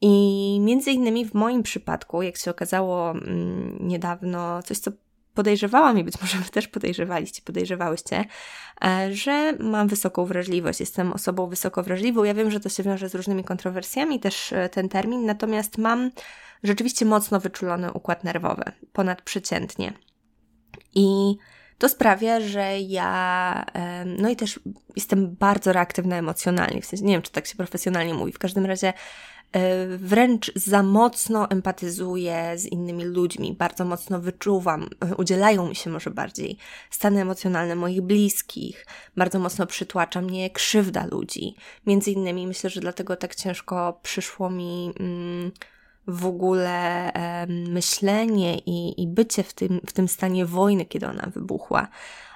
I 0.00 0.58
między 0.60 0.90
innymi 0.90 1.24
w 1.24 1.34
moim 1.34 1.62
przypadku, 1.62 2.22
jak 2.22 2.36
się 2.36 2.50
okazało 2.50 3.10
mm, 3.10 3.78
niedawno, 3.80 4.62
coś 4.62 4.78
co 4.78 4.90
podejrzewałam 5.38 5.98
i 5.98 6.04
być 6.04 6.20
może 6.20 6.38
Wy 6.38 6.50
też 6.50 6.68
podejrzewaliście, 6.68 7.42
podejrzewałyście, 7.42 8.24
e, 8.84 9.14
że 9.14 9.52
mam 9.60 9.88
wysoką 9.88 10.24
wrażliwość, 10.24 10.80
jestem 10.80 11.12
osobą 11.12 11.46
wysoko 11.46 11.82
wrażliwą. 11.82 12.24
Ja 12.24 12.34
wiem, 12.34 12.50
że 12.50 12.60
to 12.60 12.68
się 12.68 12.82
wiąże 12.82 13.08
z 13.08 13.14
różnymi 13.14 13.44
kontrowersjami, 13.44 14.20
też 14.20 14.52
e, 14.52 14.68
ten 14.68 14.88
termin, 14.88 15.26
natomiast 15.26 15.78
mam 15.78 16.10
rzeczywiście 16.62 17.04
mocno 17.04 17.40
wyczulony 17.40 17.92
układ 17.92 18.24
nerwowy, 18.24 18.62
ponadprzeciętnie. 18.92 19.92
I 20.94 21.36
to 21.78 21.88
sprawia, 21.88 22.40
że 22.40 22.78
ja, 22.80 23.64
no 24.06 24.28
i 24.28 24.36
też 24.36 24.60
jestem 24.96 25.36
bardzo 25.36 25.72
reaktywna 25.72 26.16
emocjonalnie, 26.16 26.82
w 26.82 26.86
sensie, 26.86 27.04
nie 27.04 27.12
wiem, 27.12 27.22
czy 27.22 27.32
tak 27.32 27.46
się 27.46 27.56
profesjonalnie 27.56 28.14
mówi, 28.14 28.32
w 28.32 28.38
każdym 28.38 28.66
razie 28.66 28.92
wręcz 29.98 30.52
za 30.54 30.82
mocno 30.82 31.50
empatyzuję 31.50 32.52
z 32.56 32.66
innymi 32.66 33.04
ludźmi, 33.04 33.54
bardzo 33.58 33.84
mocno 33.84 34.20
wyczuwam, 34.20 34.88
udzielają 35.16 35.68
mi 35.68 35.76
się 35.76 35.90
może 35.90 36.10
bardziej 36.10 36.56
stany 36.90 37.20
emocjonalne 37.20 37.74
moich 37.74 38.00
bliskich, 38.02 38.86
bardzo 39.16 39.38
mocno 39.38 39.66
przytłacza 39.66 40.20
mnie 40.20 40.50
krzywda 40.50 41.06
ludzi. 41.06 41.54
Między 41.86 42.10
innymi 42.10 42.46
myślę, 42.46 42.70
że 42.70 42.80
dlatego 42.80 43.16
tak 43.16 43.34
ciężko 43.34 44.00
przyszło 44.02 44.50
mi. 44.50 44.92
Mm, 45.00 45.52
w 46.08 46.26
ogóle 46.26 47.12
e, 47.12 47.46
myślenie 47.46 48.58
i, 48.58 49.02
i 49.02 49.06
bycie 49.06 49.42
w 49.42 49.54
tym, 49.54 49.80
w 49.86 49.92
tym 49.92 50.08
stanie 50.08 50.46
wojny, 50.46 50.84
kiedy 50.84 51.06
ona 51.06 51.30
wybuchła. 51.34 51.88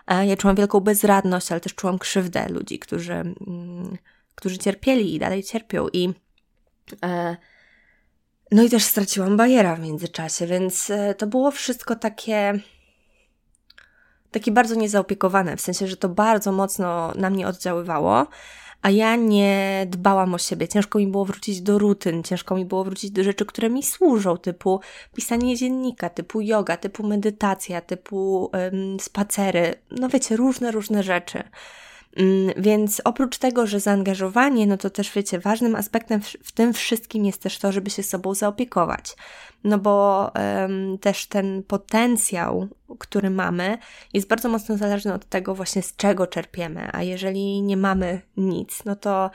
E, 0.07 0.27
ja 0.27 0.37
czułam 0.37 0.57
wielką 0.57 0.81
bezradność, 0.81 1.53
ale 1.53 1.61
też 1.61 1.75
czułam 1.75 1.99
krzywdę 1.99 2.49
ludzi, 2.49 2.79
którzy, 2.79 3.13
mm, 3.13 3.97
którzy 4.35 4.59
cierpieli 4.59 5.15
i 5.15 5.19
dalej 5.19 5.43
cierpią. 5.43 5.89
I 5.93 6.09
e, 6.09 6.13
no 8.51 8.63
i 8.63 8.71
też 8.71 8.85
straciłam 8.85 9.37
bajera 9.37 9.77
w 9.77 9.81
międzyczasie, 9.81 10.47
więc 10.47 10.91
e, 10.91 11.15
to 11.15 11.27
było 11.27 11.51
wszystko 11.51 11.97
takie 11.97 12.61
takie 14.31 14.53
bardzo 14.53 14.75
niezaopiekowane, 14.75 15.57
w 15.57 15.61
sensie, 15.61 15.87
że 15.87 15.97
to 15.97 16.09
bardzo 16.09 16.53
mocno 16.53 17.13
na 17.17 17.31
mnie 17.31 17.49
oddziaływało 17.49 18.27
a 18.83 18.91
ja 18.91 19.17
nie 19.17 19.87
dbałam 19.91 20.35
o 20.35 20.39
siebie. 20.39 20.69
Ciężko 20.69 20.99
mi 20.99 21.07
było 21.07 21.25
wrócić 21.25 21.61
do 21.61 21.79
rutyn, 21.79 22.23
ciężko 22.23 22.57
mi 22.57 22.65
było 22.65 22.85
wrócić 22.85 23.11
do 23.11 23.25
rzeczy, 23.25 23.47
które 23.47 23.71
mi 23.71 23.83
służą, 23.83 24.37
typu 24.37 24.81
pisanie 25.15 25.57
dziennika, 25.57 26.11
typu 26.11 26.41
yoga, 26.41 26.77
typu 26.77 27.07
medytacja, 27.07 27.81
typu 27.81 28.51
um, 28.53 29.01
spacery. 29.01 29.75
No 29.91 30.09
wiecie, 30.09 30.37
różne, 30.37 30.71
różne 30.71 31.03
rzeczy. 31.03 31.43
Mm, 32.17 32.53
więc 32.57 33.03
oprócz 33.05 33.39
tego, 33.39 33.67
że 33.67 33.81
zaangażowanie, 33.81 34.67
no 34.67 34.77
to 34.77 34.91
też 34.91 35.13
wiecie, 35.13 35.39
ważnym 35.39 35.77
aspektem 35.77 36.21
w, 36.23 36.53
tym 36.53 36.73
wszystkim 36.73 37.25
jest 37.25 37.43
też 37.43 37.59
to, 37.59 37.73
żeby 37.73 37.91
się 37.91 38.03
sobą 38.03 38.35
zaopiekować. 38.35 39.17
No 39.65 39.79
bo 39.79 40.31
um, 40.35 40.99
też 40.99 41.27
ten 41.27 41.63
potencjał, 41.63 42.69
który 42.99 43.31
mamy, 43.31 43.79
jest 44.13 44.29
bardzo 44.29 44.49
mocno 44.49 44.77
zależny 44.77 45.15
od 45.15 45.25
tego 45.25 45.55
właśnie 45.55 45.83
z 45.83 45.97
czego 45.97 46.27
czerpiemy, 46.27 46.89
a 46.93 47.03
jeżeli 47.03 47.63
nie 47.63 47.77
mamy 47.77 48.21
nic, 48.37 48.85
no 48.85 48.97
to, 48.97 49.31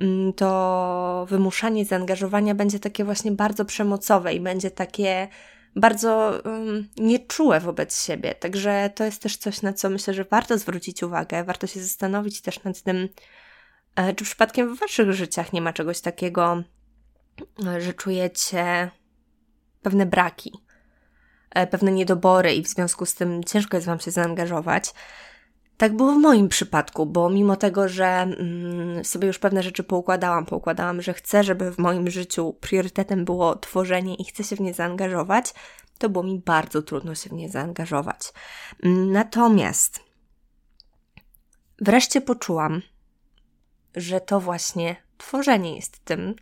um, 0.00 0.32
to 0.32 1.26
wymuszanie 1.28 1.84
zaangażowania 1.84 2.54
będzie 2.54 2.80
takie 2.80 3.04
właśnie 3.04 3.32
bardzo 3.32 3.64
przemocowe 3.64 4.34
i 4.34 4.40
będzie 4.40 4.70
takie 4.70 5.28
bardzo 5.76 6.40
um, 6.44 6.88
nieczułe 6.96 7.60
wobec 7.60 8.04
siebie. 8.04 8.34
Także 8.34 8.90
to 8.94 9.04
jest 9.04 9.22
też 9.22 9.36
coś, 9.36 9.62
na 9.62 9.72
co 9.72 9.90
myślę, 9.90 10.14
że 10.14 10.24
warto 10.24 10.58
zwrócić 10.58 11.02
uwagę. 11.02 11.44
Warto 11.44 11.66
się 11.66 11.80
zastanowić 11.80 12.40
też 12.40 12.64
nad 12.64 12.82
tym, 12.82 13.08
e, 13.96 14.14
czy 14.14 14.24
przypadkiem 14.24 14.74
w 14.74 14.80
waszych 14.80 15.12
życiach 15.12 15.52
nie 15.52 15.60
ma 15.60 15.72
czegoś 15.72 16.00
takiego, 16.00 16.62
e, 17.66 17.80
że 17.80 17.92
czujecie 17.92 18.90
pewne 19.82 20.06
braki, 20.06 20.52
e, 21.50 21.66
pewne 21.66 21.92
niedobory 21.92 22.54
i 22.54 22.62
w 22.62 22.68
związku 22.68 23.06
z 23.06 23.14
tym 23.14 23.44
ciężko 23.44 23.76
jest 23.76 23.86
wam 23.86 24.00
się 24.00 24.10
zaangażować. 24.10 24.94
Tak 25.76 25.96
było 25.96 26.12
w 26.12 26.18
moim 26.18 26.48
przypadku, 26.48 27.06
bo 27.06 27.30
mimo 27.30 27.56
tego, 27.56 27.88
że 27.88 28.06
mm, 28.06 29.04
sobie 29.04 29.26
już 29.26 29.38
pewne 29.38 29.62
rzeczy 29.62 29.84
poukładałam, 29.84 30.46
poukładałam, 30.46 31.02
że 31.02 31.14
chcę, 31.14 31.44
żeby 31.44 31.72
w 31.72 31.78
moim 31.78 32.10
życiu 32.10 32.52
priorytetem 32.60 33.24
było 33.24 33.56
tworzenie 33.56 34.14
i 34.14 34.24
chcę 34.24 34.44
się 34.44 34.56
w 34.56 34.60
nie 34.60 34.74
zaangażować, 34.74 35.54
to 35.98 36.08
było 36.08 36.24
mi 36.24 36.38
bardzo 36.38 36.82
trudno 36.82 37.14
się 37.14 37.30
w 37.30 37.32
nie 37.32 37.48
zaangażować. 37.48 38.32
Natomiast 39.06 40.00
wreszcie 41.78 42.20
poczułam, 42.20 42.82
że 43.96 44.20
to 44.20 44.40
właśnie 44.40 44.96
tworzenie 45.18 45.76
jest 45.76 46.04
tym, 46.04 46.34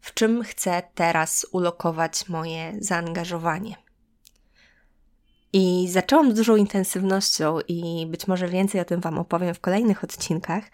w 0.00 0.14
czym 0.14 0.42
chcę 0.42 0.82
teraz 0.94 1.46
ulokować 1.52 2.28
moje 2.28 2.72
zaangażowanie. 2.78 3.89
I 5.52 5.88
zaczęłam 5.88 6.32
z 6.32 6.34
dużą 6.34 6.56
intensywnością, 6.56 7.58
i 7.68 8.06
być 8.06 8.26
może 8.26 8.48
więcej 8.48 8.80
o 8.80 8.84
tym 8.84 9.00
Wam 9.00 9.18
opowiem 9.18 9.54
w 9.54 9.60
kolejnych 9.60 10.04
odcinkach, 10.04 10.64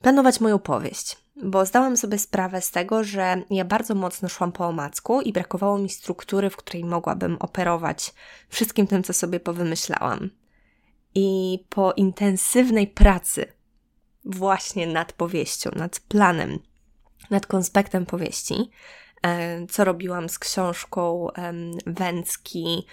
planować 0.00 0.40
moją 0.40 0.58
powieść, 0.58 1.16
bo 1.42 1.66
zdałam 1.66 1.96
sobie 1.96 2.18
sprawę 2.18 2.60
z 2.60 2.70
tego, 2.70 3.04
że 3.04 3.42
ja 3.50 3.64
bardzo 3.64 3.94
mocno 3.94 4.28
szłam 4.28 4.52
po 4.52 4.66
omacku 4.66 5.20
i 5.20 5.32
brakowało 5.32 5.78
mi 5.78 5.88
struktury, 5.88 6.50
w 6.50 6.56
której 6.56 6.84
mogłabym 6.84 7.36
operować 7.40 8.14
wszystkim 8.48 8.86
tym, 8.86 9.02
co 9.02 9.12
sobie 9.12 9.40
powymyślałam. 9.40 10.30
I 11.14 11.58
po 11.68 11.92
intensywnej 11.92 12.86
pracy 12.86 13.52
właśnie 14.24 14.86
nad 14.86 15.12
powieścią, 15.12 15.70
nad 15.76 16.00
planem, 16.00 16.58
nad 17.30 17.46
konspektem 17.46 18.06
powieści, 18.06 18.70
e, 19.22 19.66
co 19.66 19.84
robiłam 19.84 20.28
z 20.28 20.38
książką 20.38 21.28
Węcki, 21.86 22.86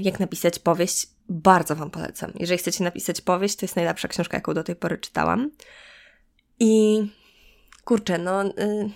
jak 0.00 0.20
napisać 0.20 0.58
powieść, 0.58 1.08
bardzo 1.28 1.76
Wam 1.76 1.90
polecam. 1.90 2.32
Jeżeli 2.40 2.58
chcecie 2.58 2.84
napisać 2.84 3.20
powieść, 3.20 3.56
to 3.56 3.64
jest 3.64 3.76
najlepsza 3.76 4.08
książka, 4.08 4.36
jaką 4.36 4.54
do 4.54 4.64
tej 4.64 4.76
pory 4.76 4.98
czytałam. 4.98 5.50
I 6.60 7.02
kurczę, 7.84 8.18
no, 8.18 8.44
y, 8.44 8.90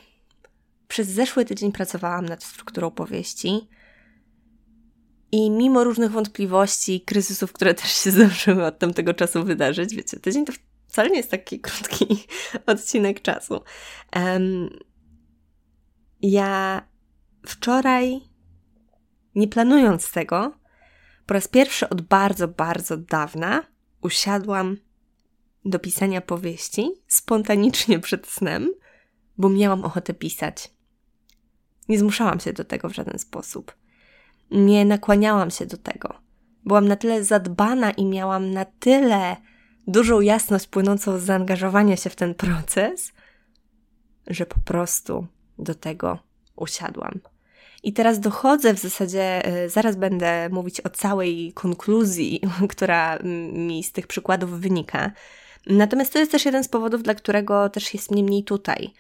przez 0.89 1.09
zeszły 1.09 1.45
tydzień 1.45 1.73
pracowałam 1.73 2.27
nad 2.27 2.45
strukturą 2.45 2.91
powieści. 2.91 3.69
I 5.33 5.51
mimo 5.51 5.85
różnych 5.85 6.11
wątpliwości, 6.11 7.01
kryzysów, 7.01 7.53
które 7.53 7.75
też 7.75 7.91
się 7.91 8.11
zdążyły 8.17 8.65
od 8.65 8.79
tamtego 8.79 9.15
czasu 9.15 9.45
wydarzyć, 9.45 9.95
wiecie, 9.95 10.21
tydzień 10.21 10.45
to 10.45 10.53
wcale 10.89 11.11
nie 11.11 11.17
jest 11.17 11.31
taki 11.31 11.61
krótki 11.61 12.07
odcinek 12.67 13.23
czasu. 13.23 13.61
Um, 14.17 14.69
ja 16.23 16.83
wczoraj 17.47 18.21
nie 19.37 19.49
planując 19.49 20.11
tego, 20.11 20.53
po 21.27 21.35
raz 21.35 21.49
pierwszy 21.49 21.89
od 21.89 22.01
bardzo, 22.01 22.49
bardzo 22.49 22.97
dawna 22.97 23.63
usiadłam 24.03 24.77
do 25.65 25.79
pisania 25.79 26.21
powieści 26.21 26.91
spontanicznie 27.07 27.99
przed 27.99 28.27
snem, 28.27 28.71
bo 29.39 29.49
miałam 29.49 29.85
ochotę 29.85 30.15
pisać. 30.15 30.71
Nie 31.89 31.99
zmuszałam 31.99 32.41
się 32.41 32.53
do 32.53 32.65
tego 32.65 32.89
w 32.89 32.95
żaden 32.95 33.19
sposób. 33.19 33.75
Nie 34.51 34.85
nakłaniałam 34.85 35.51
się 35.51 35.67
do 35.67 35.77
tego. 35.77 36.15
Byłam 36.65 36.89
na 36.89 36.97
tyle 36.97 37.25
zadbana 37.25 37.91
i 37.91 38.05
miałam 38.05 38.51
na 38.51 38.65
tyle 38.65 39.37
dużą 39.87 40.21
jasność 40.21 40.67
płynącą 40.67 41.19
z 41.19 41.23
zaangażowania 41.23 41.97
się 41.97 42.11
w 42.11 42.17
ten 42.17 42.35
proces, 42.35 43.13
że 44.27 44.47
po 44.47 44.61
prostu 44.61 45.27
do 45.59 45.75
tego 45.75 46.19
usiadłam. 46.57 47.21
I 47.87 47.93
teraz 47.93 48.21
dochodzę 48.21 48.75
w 48.75 48.79
zasadzie, 48.79 49.45
e, 49.45 49.69
zaraz 49.69 49.97
będę 49.97 50.49
mówić 50.49 50.81
o 50.81 50.91
całej 50.91 51.53
konkluzji, 51.53 52.41
która 52.73 53.19
mi 53.53 53.85
z 53.85 53.93
tych 53.93 54.07
przykładów 54.07 54.61
wynika. 54.61 55.13
Natomiast 55.67 56.13
to 56.13 56.19
jest 56.19 56.33
też 56.33 56.45
jeden 56.45 56.65
z 56.65 56.69
powodów, 56.69 57.03
dla 57.03 57.15
którego 57.15 57.69
też 57.69 57.95
jest 57.95 58.11
mnie 58.11 58.23
mniej 58.23 58.45
tutaj, 58.45 58.91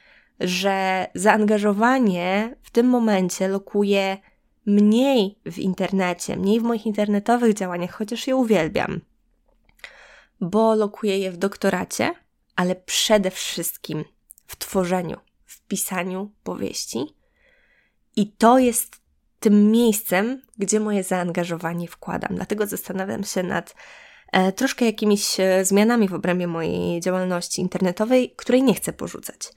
że 0.40 1.07
zaangażowanie 1.14 2.57
w 2.62 2.70
tym 2.70 2.87
momencie 2.87 3.49
lokuje 3.49 4.16
mniej 4.66 5.38
w 5.46 5.59
internecie, 5.59 6.37
mniej 6.37 6.61
w 6.61 6.62
moich 6.62 6.87
internetowych 6.87 7.55
działaniach, 7.55 7.92
chociaż 7.92 8.27
je 8.27 8.37
uwielbiam, 8.37 9.01
bo 10.40 10.75
lokuje 10.75 11.18
je 11.18 11.33
w 11.33 11.37
doktoracie, 11.37 12.14
ale 12.57 12.75
przede 12.75 13.31
wszystkim 13.31 14.05
w 14.46 14.57
tworzeniu, 14.57 15.16
w 15.44 15.61
pisaniu 15.61 16.31
powieści 16.44 17.16
i 18.16 18.33
to 18.33 18.59
jest 18.59 18.96
tym 19.40 19.70
miejscem, 19.70 20.42
gdzie 20.59 20.81
moje 20.81 21.05
zaangażowanie 21.05 21.88
wkładam. 21.88 22.35
Dlatego 22.35 22.66
zastanawiam 22.66 23.24
się 23.24 23.42
nad 23.42 23.74
e, 24.33 24.52
troszkę 24.52 24.85
jakimiś 24.85 25.40
e, 25.40 25.64
zmianami 25.64 26.09
w 26.09 26.14
obrębie 26.14 26.46
mojej 26.46 27.00
działalności 27.00 27.61
internetowej, 27.61 28.35
której 28.37 28.62
nie 28.62 28.74
chcę 28.74 28.92
porzucać. 28.92 29.52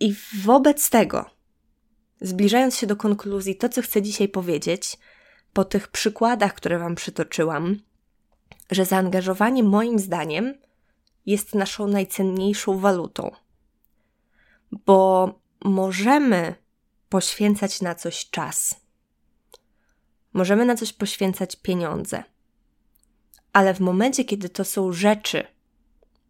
I 0.00 0.14
wobec 0.44 0.90
tego, 0.90 1.30
zbliżając 2.20 2.76
się 2.76 2.86
do 2.86 2.96
konkluzji, 2.96 3.56
to 3.56 3.68
co 3.68 3.82
chcę 3.82 4.02
dzisiaj 4.02 4.28
powiedzieć, 4.28 4.98
po 5.52 5.64
tych 5.64 5.88
przykładach, 5.88 6.54
które 6.54 6.78
Wam 6.78 6.94
przytoczyłam, 6.94 7.76
że 8.70 8.84
zaangażowanie 8.84 9.62
moim 9.62 9.98
zdaniem 9.98 10.54
jest 11.26 11.54
naszą 11.54 11.86
najcenniejszą 11.86 12.78
walutą. 12.78 13.30
Bo 14.86 15.32
możemy 15.64 16.54
poświęcać 17.08 17.80
na 17.80 17.94
coś 17.94 18.30
czas. 18.30 18.80
Możemy 20.32 20.64
na 20.64 20.74
coś 20.76 20.92
poświęcać 20.92 21.56
pieniądze. 21.56 22.24
Ale 23.52 23.74
w 23.74 23.80
momencie, 23.80 24.24
kiedy 24.24 24.48
to 24.48 24.64
są 24.64 24.92
rzeczy 24.92 25.46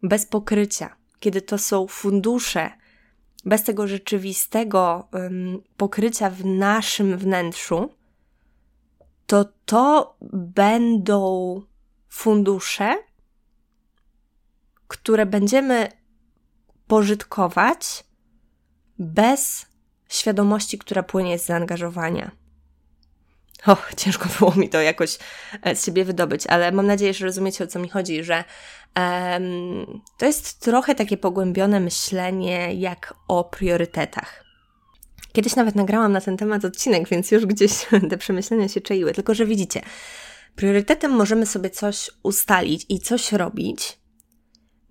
bez 0.03 0.25
pokrycia, 0.25 0.95
kiedy 1.19 1.41
to 1.41 1.57
są 1.57 1.87
fundusze, 1.87 2.71
bez 3.45 3.63
tego 3.63 3.87
rzeczywistego 3.87 5.07
um, 5.13 5.61
pokrycia 5.77 6.29
w 6.29 6.45
naszym 6.45 7.17
wnętrzu, 7.17 7.89
to 9.25 9.45
to 9.65 10.17
będą 10.33 11.61
fundusze, 12.09 12.97
które 14.87 15.25
będziemy 15.25 15.87
pożytkować 16.87 18.03
bez 18.99 19.68
świadomości, 20.09 20.77
która 20.77 21.03
płynie 21.03 21.39
z 21.39 21.45
zaangażowania. 21.45 22.31
O, 23.67 23.77
ciężko 23.97 24.29
było 24.39 24.53
mi 24.55 24.69
to 24.69 24.81
jakoś 24.81 25.17
e, 25.63 25.75
z 25.75 25.85
siebie 25.85 26.05
wydobyć, 26.05 26.47
ale 26.47 26.71
mam 26.71 26.87
nadzieję, 26.87 27.13
że 27.13 27.25
rozumiecie 27.25 27.63
o 27.63 27.67
co 27.67 27.79
mi 27.79 27.89
chodzi, 27.89 28.23
że 28.23 28.43
um, 28.97 30.01
to 30.17 30.25
jest 30.25 30.59
trochę 30.59 30.95
takie 30.95 31.17
pogłębione 31.17 31.79
myślenie 31.79 32.73
jak 32.73 33.13
o 33.27 33.43
priorytetach. 33.43 34.43
Kiedyś 35.33 35.55
nawet 35.55 35.75
nagrałam 35.75 36.11
na 36.11 36.21
ten 36.21 36.37
temat 36.37 36.65
odcinek, 36.65 37.09
więc 37.09 37.31
już 37.31 37.45
gdzieś 37.45 37.71
te 38.09 38.17
przemyślenia 38.17 38.67
się 38.67 38.81
czaiły. 38.81 39.13
Tylko, 39.13 39.33
że 39.33 39.45
widzicie, 39.45 39.81
priorytetem 40.55 41.11
możemy 41.11 41.45
sobie 41.45 41.69
coś 41.69 42.11
ustalić 42.23 42.85
i 42.89 42.99
coś 42.99 43.31
robić, 43.31 43.99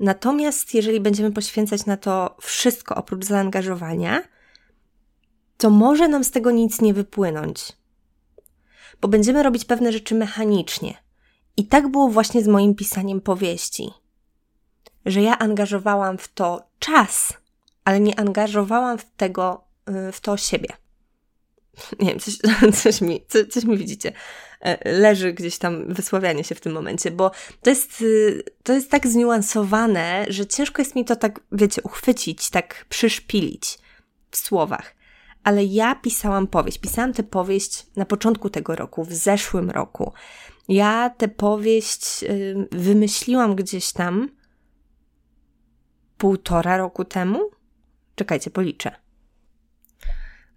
natomiast 0.00 0.74
jeżeli 0.74 1.00
będziemy 1.00 1.32
poświęcać 1.32 1.86
na 1.86 1.96
to 1.96 2.36
wszystko 2.40 2.94
oprócz 2.94 3.24
zaangażowania, 3.24 4.22
to 5.58 5.70
może 5.70 6.08
nam 6.08 6.24
z 6.24 6.30
tego 6.30 6.50
nic 6.50 6.80
nie 6.80 6.94
wypłynąć 6.94 7.78
bo 9.00 9.08
będziemy 9.08 9.42
robić 9.42 9.64
pewne 9.64 9.92
rzeczy 9.92 10.14
mechanicznie. 10.14 10.94
I 11.56 11.66
tak 11.66 11.88
było 11.88 12.08
właśnie 12.08 12.42
z 12.42 12.48
moim 12.48 12.74
pisaniem 12.74 13.20
powieści. 13.20 13.90
Że 15.06 15.22
ja 15.22 15.38
angażowałam 15.38 16.18
w 16.18 16.28
to 16.28 16.68
czas, 16.78 17.32
ale 17.84 18.00
nie 18.00 18.20
angażowałam 18.20 18.98
w 18.98 19.04
tego, 19.16 19.64
y, 20.08 20.12
w 20.12 20.20
to 20.20 20.36
siebie. 20.36 20.68
Nie 22.00 22.08
wiem, 22.08 22.18
coś, 22.18 22.38
coś, 22.82 23.00
mi, 23.00 23.24
coś, 23.28 23.46
coś 23.46 23.64
mi 23.64 23.78
widzicie. 23.78 24.12
E, 24.60 24.98
leży 24.98 25.32
gdzieś 25.32 25.58
tam 25.58 25.94
wysławianie 25.94 26.44
się 26.44 26.54
w 26.54 26.60
tym 26.60 26.72
momencie, 26.72 27.10
bo 27.10 27.30
to 27.62 27.70
jest, 27.70 28.00
y, 28.00 28.42
to 28.62 28.72
jest 28.72 28.90
tak 28.90 29.06
zniuansowane, 29.06 30.26
że 30.28 30.46
ciężko 30.46 30.82
jest 30.82 30.94
mi 30.94 31.04
to 31.04 31.16
tak, 31.16 31.40
wiecie, 31.52 31.82
uchwycić, 31.82 32.50
tak 32.50 32.84
przyszpilić 32.88 33.78
w 34.30 34.36
słowach 34.36 34.97
ale 35.48 35.64
ja 35.64 35.94
pisałam 35.94 36.46
powieść. 36.46 36.78
Pisałam 36.78 37.12
tę 37.12 37.22
powieść 37.22 37.86
na 37.96 38.04
początku 38.04 38.50
tego 38.50 38.76
roku, 38.76 39.04
w 39.04 39.12
zeszłym 39.12 39.70
roku. 39.70 40.12
Ja 40.68 41.10
tę 41.10 41.28
powieść 41.28 42.22
y, 42.22 42.68
wymyśliłam 42.72 43.54
gdzieś 43.54 43.92
tam 43.92 44.28
półtora 46.18 46.76
roku 46.76 47.04
temu. 47.04 47.50
Czekajcie, 48.14 48.50
policzę. 48.50 48.92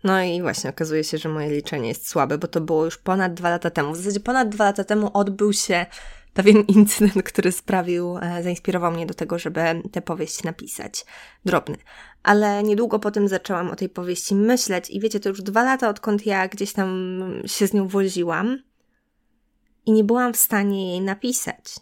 No 0.03 0.23
i 0.23 0.41
właśnie 0.41 0.69
okazuje 0.69 1.03
się, 1.03 1.17
że 1.17 1.29
moje 1.29 1.49
liczenie 1.49 1.87
jest 1.87 2.09
słabe, 2.09 2.37
bo 2.37 2.47
to 2.47 2.61
było 2.61 2.85
już 2.85 2.97
ponad 2.97 3.33
dwa 3.33 3.49
lata 3.49 3.69
temu. 3.69 3.93
W 3.93 3.97
zasadzie 3.97 4.19
ponad 4.19 4.49
dwa 4.49 4.63
lata 4.63 4.83
temu 4.83 5.09
odbył 5.13 5.53
się 5.53 5.85
pewien 6.33 6.61
incydent, 6.75 7.23
który 7.23 7.51
sprawił, 7.51 8.17
e, 8.17 8.43
zainspirował 8.43 8.91
mnie 8.91 9.05
do 9.05 9.13
tego, 9.13 9.39
żeby 9.39 9.61
tę 9.91 10.01
powieść 10.01 10.43
napisać. 10.43 11.05
Drobny. 11.45 11.77
Ale 12.23 12.63
niedługo 12.63 12.99
po 12.99 13.11
tym 13.11 13.27
zaczęłam 13.27 13.71
o 13.71 13.75
tej 13.75 13.89
powieści 13.89 14.35
myśleć 14.35 14.89
i 14.89 14.99
wiecie, 14.99 15.19
to 15.19 15.29
już 15.29 15.41
dwa 15.41 15.63
lata 15.63 15.89
odkąd 15.89 16.25
ja 16.25 16.47
gdzieś 16.47 16.73
tam 16.73 17.21
się 17.45 17.67
z 17.67 17.73
nią 17.73 17.87
woziłam 17.87 18.57
i 19.85 19.91
nie 19.91 20.03
byłam 20.03 20.33
w 20.33 20.37
stanie 20.37 20.91
jej 20.91 21.01
napisać. 21.01 21.75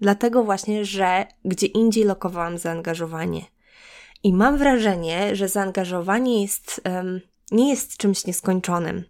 Dlatego 0.00 0.44
właśnie, 0.44 0.84
że 0.84 1.26
gdzie 1.44 1.66
indziej 1.66 2.04
lokowałam 2.04 2.58
zaangażowanie. 2.58 3.44
I 4.22 4.32
mam 4.32 4.58
wrażenie, 4.58 5.36
że 5.36 5.48
zaangażowanie 5.48 6.42
jest, 6.42 6.80
um, 6.84 7.20
nie 7.50 7.70
jest 7.70 7.96
czymś 7.96 8.26
nieskończonym 8.26 9.04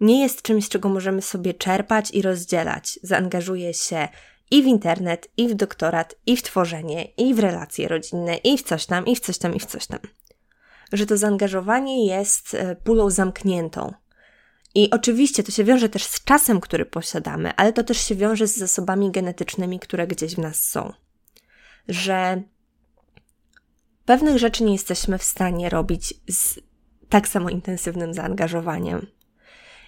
nie 0.00 0.22
jest 0.22 0.42
czymś, 0.42 0.68
czego 0.68 0.88
możemy 0.88 1.22
sobie 1.22 1.54
czerpać 1.54 2.10
i 2.10 2.22
rozdzielać. 2.22 2.98
Zaangażuje 3.02 3.74
się 3.74 4.08
i 4.50 4.62
w 4.62 4.66
internet, 4.66 5.28
i 5.36 5.48
w 5.48 5.54
doktorat, 5.54 6.14
i 6.26 6.36
w 6.36 6.42
tworzenie, 6.42 7.04
i 7.04 7.34
w 7.34 7.38
relacje 7.38 7.88
rodzinne, 7.88 8.36
i 8.36 8.58
w 8.58 8.62
coś 8.62 8.86
tam, 8.86 9.06
i 9.06 9.16
w 9.16 9.20
coś 9.20 9.38
tam, 9.38 9.54
i 9.54 9.60
w 9.60 9.66
coś 9.66 9.86
tam. 9.86 10.00
Że 10.92 11.06
to 11.06 11.16
zaangażowanie 11.16 12.06
jest 12.06 12.54
e, 12.54 12.76
pulą 12.76 13.10
zamkniętą. 13.10 13.92
I 14.74 14.90
oczywiście 14.90 15.42
to 15.42 15.52
się 15.52 15.64
wiąże 15.64 15.88
też 15.88 16.04
z 16.04 16.24
czasem, 16.24 16.60
który 16.60 16.84
posiadamy, 16.86 17.52
ale 17.56 17.72
to 17.72 17.84
też 17.84 17.98
się 17.98 18.14
wiąże 18.14 18.46
z 18.46 18.56
zasobami 18.56 19.10
genetycznymi, 19.10 19.78
które 19.78 20.06
gdzieś 20.06 20.34
w 20.34 20.38
nas 20.38 20.60
są. 20.60 20.92
Że 21.88 22.42
pewnych 24.04 24.38
rzeczy 24.38 24.64
nie 24.64 24.72
jesteśmy 24.72 25.18
w 25.18 25.24
stanie 25.24 25.68
robić 25.68 26.14
z 26.28 26.60
tak 27.08 27.28
samo 27.28 27.50
intensywnym 27.50 28.14
zaangażowaniem. 28.14 29.06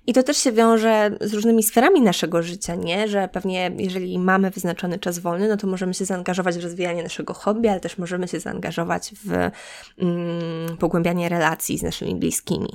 I 0.06 0.12
to 0.12 0.22
też 0.22 0.36
się 0.36 0.52
wiąże 0.52 1.10
z 1.20 1.34
różnymi 1.34 1.62
sferami 1.62 2.02
naszego 2.02 2.42
życia, 2.42 2.74
nie? 2.74 3.08
Że 3.08 3.28
pewnie 3.28 3.70
jeżeli 3.78 4.18
mamy 4.18 4.50
wyznaczony 4.50 4.98
czas 4.98 5.18
wolny, 5.18 5.48
no 5.48 5.56
to 5.56 5.66
możemy 5.66 5.94
się 5.94 6.04
zaangażować 6.04 6.58
w 6.58 6.62
rozwijanie 6.62 7.02
naszego 7.02 7.34
hobby, 7.34 7.68
ale 7.68 7.80
też 7.80 7.98
możemy 7.98 8.28
się 8.28 8.40
zaangażować 8.40 9.12
w 9.24 9.50
mm, 9.98 10.76
pogłębianie 10.76 11.28
relacji 11.28 11.78
z 11.78 11.82
naszymi 11.82 12.14
bliskimi. 12.14 12.68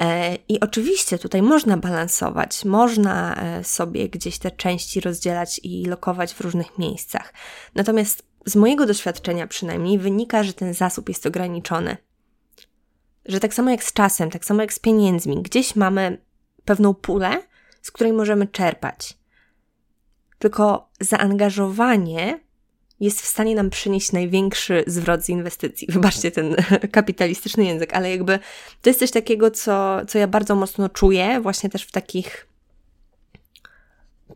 E, 0.00 0.36
I 0.48 0.60
oczywiście 0.60 1.18
tutaj 1.18 1.42
można 1.42 1.76
balansować, 1.76 2.64
można 2.64 3.34
e, 3.34 3.64
sobie 3.64 4.08
gdzieś 4.08 4.38
te 4.38 4.50
części 4.50 5.00
rozdzielać 5.00 5.60
i 5.62 5.84
lokować 5.84 6.34
w 6.34 6.40
różnych 6.40 6.78
miejscach. 6.78 7.34
Natomiast 7.74 8.22
z 8.46 8.56
mojego 8.56 8.86
doświadczenia 8.86 9.46
przynajmniej 9.46 9.98
wynika, 9.98 10.42
że 10.42 10.52
ten 10.52 10.74
zasób 10.74 11.08
jest 11.08 11.26
ograniczony. 11.26 11.96
Że 13.26 13.40
tak 13.40 13.54
samo 13.54 13.70
jak 13.70 13.84
z 13.84 13.92
czasem, 13.92 14.30
tak 14.30 14.44
samo 14.44 14.60
jak 14.60 14.72
z 14.72 14.78
pieniędzmi, 14.78 15.42
gdzieś 15.42 15.76
mamy 15.76 16.18
pewną 16.64 16.94
pulę, 16.94 17.42
z 17.82 17.90
której 17.90 18.12
możemy 18.12 18.46
czerpać. 18.46 19.18
Tylko 20.38 20.90
zaangażowanie 21.00 22.40
jest 23.00 23.20
w 23.22 23.26
stanie 23.26 23.54
nam 23.54 23.70
przynieść 23.70 24.12
największy 24.12 24.84
zwrot 24.86 25.24
z 25.24 25.28
inwestycji. 25.28 25.88
Wybaczcie 25.92 26.30
ten 26.30 26.56
kapitalistyczny 26.92 27.64
język, 27.64 27.94
ale 27.94 28.10
jakby 28.10 28.38
to 28.82 28.90
jest 28.90 29.00
coś 29.00 29.10
takiego, 29.10 29.50
co, 29.50 30.00
co 30.08 30.18
ja 30.18 30.26
bardzo 30.26 30.54
mocno 30.54 30.88
czuję, 30.88 31.40
właśnie 31.40 31.70
też 31.70 31.82
w 31.82 31.92
takich 31.92 32.46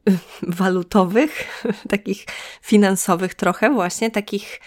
walutowych, 0.43 1.63
takich 1.89 2.27
finansowych 2.63 3.35
trochę, 3.35 3.71
właśnie 3.71 4.11
takich 4.11 4.61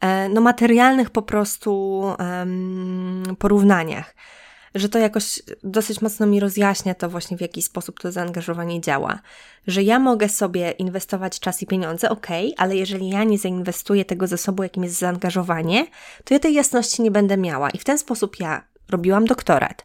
e, 0.00 0.28
no, 0.28 0.40
materialnych 0.40 1.10
po 1.10 1.22
prostu 1.22 2.00
um, 2.18 3.22
porównaniach 3.38 4.14
że 4.76 4.88
to 4.88 4.98
jakoś 4.98 5.42
dosyć 5.64 6.00
mocno 6.00 6.26
mi 6.26 6.40
rozjaśnia 6.40 6.94
to 6.94 7.08
właśnie, 7.08 7.36
w 7.36 7.40
jaki 7.40 7.62
sposób 7.62 8.00
to 8.00 8.12
zaangażowanie 8.12 8.80
działa. 8.80 9.20
Że 9.66 9.82
ja 9.82 9.98
mogę 9.98 10.28
sobie 10.28 10.70
inwestować 10.70 11.40
czas 11.40 11.62
i 11.62 11.66
pieniądze, 11.66 12.10
ok, 12.10 12.26
ale 12.56 12.76
jeżeli 12.76 13.08
ja 13.08 13.24
nie 13.24 13.38
zainwestuję 13.38 14.04
tego 14.04 14.26
zasobu, 14.26 14.62
jakim 14.62 14.84
jest 14.84 14.98
zaangażowanie, 14.98 15.86
to 16.24 16.34
ja 16.34 16.40
tej 16.40 16.54
jasności 16.54 17.02
nie 17.02 17.10
będę 17.10 17.36
miała. 17.36 17.70
I 17.70 17.78
w 17.78 17.84
ten 17.84 17.98
sposób 17.98 18.40
ja 18.40 18.62
robiłam 18.90 19.24
doktorat. 19.24 19.84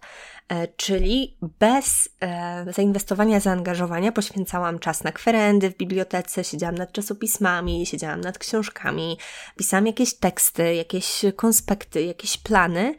E, 0.51 0.67
czyli 0.67 1.37
bez 1.59 2.09
e, 2.21 2.65
zainwestowania, 2.73 3.39
zaangażowania 3.39 4.11
poświęcałam 4.11 4.79
czas 4.79 5.03
na 5.03 5.11
kwerendy 5.11 5.69
w 5.69 5.77
bibliotece, 5.77 6.43
siedziałam 6.43 6.75
nad 6.75 6.91
czasopismami, 6.91 7.85
siedziałam 7.85 8.21
nad 8.21 8.37
książkami, 8.37 9.17
pisałam 9.57 9.87
jakieś 9.87 10.13
teksty, 10.13 10.75
jakieś 10.75 11.21
konspekty, 11.35 12.03
jakieś 12.03 12.37
plany, 12.37 12.95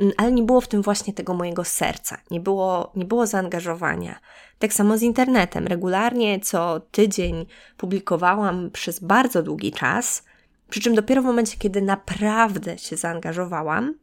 mm, 0.00 0.12
ale 0.16 0.32
nie 0.32 0.42
było 0.42 0.60
w 0.60 0.68
tym 0.68 0.82
właśnie 0.82 1.12
tego 1.12 1.34
mojego 1.34 1.64
serca, 1.64 2.18
nie 2.30 2.40
było, 2.40 2.92
nie 2.96 3.04
było 3.04 3.26
zaangażowania. 3.26 4.18
Tak 4.58 4.72
samo 4.72 4.98
z 4.98 5.02
internetem. 5.02 5.66
Regularnie 5.66 6.40
co 6.40 6.80
tydzień 6.80 7.46
publikowałam 7.76 8.70
przez 8.70 9.00
bardzo 9.00 9.42
długi 9.42 9.72
czas, 9.72 10.24
przy 10.70 10.80
czym 10.80 10.94
dopiero 10.94 11.22
w 11.22 11.24
momencie, 11.24 11.56
kiedy 11.58 11.82
naprawdę 11.82 12.78
się 12.78 12.96
zaangażowałam, 12.96 13.94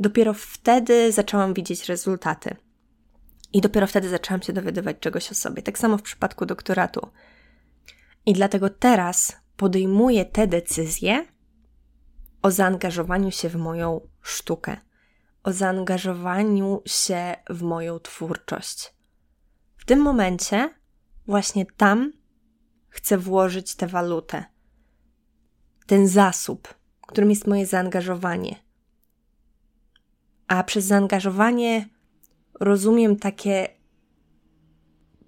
dopiero 0.00 0.34
wtedy 0.34 1.12
zaczęłam 1.12 1.54
widzieć 1.54 1.88
rezultaty. 1.88 2.56
I 3.52 3.60
dopiero 3.60 3.86
wtedy 3.86 4.08
zaczęłam 4.08 4.42
się 4.42 4.52
dowiadywać 4.52 4.96
czegoś 5.00 5.30
o 5.30 5.34
sobie. 5.34 5.62
Tak 5.62 5.78
samo 5.78 5.98
w 5.98 6.02
przypadku 6.02 6.46
doktoratu. 6.46 7.08
I 8.26 8.32
dlatego 8.32 8.70
teraz 8.70 9.36
podejmuję 9.56 10.24
te 10.24 10.46
decyzje 10.46 11.26
o 12.42 12.50
zaangażowaniu 12.50 13.30
się 13.30 13.48
w 13.48 13.56
moją 13.56 14.08
sztukę, 14.22 14.76
o 15.42 15.52
zaangażowaniu 15.52 16.82
się 16.86 17.36
w 17.50 17.62
moją 17.62 17.98
twórczość. 17.98 18.94
W 19.76 19.84
tym 19.84 20.00
momencie, 20.00 20.74
właśnie 21.26 21.66
tam 21.66 22.12
chcę 22.88 23.18
włożyć 23.18 23.74
tę 23.74 23.86
walutę, 23.86 24.44
ten 25.86 26.08
zasób, 26.08 26.74
którym 27.06 27.30
jest 27.30 27.46
moje 27.46 27.66
zaangażowanie 27.66 28.69
a 30.50 30.64
przez 30.64 30.84
zaangażowanie 30.84 31.88
rozumiem 32.60 33.16
takie 33.16 33.68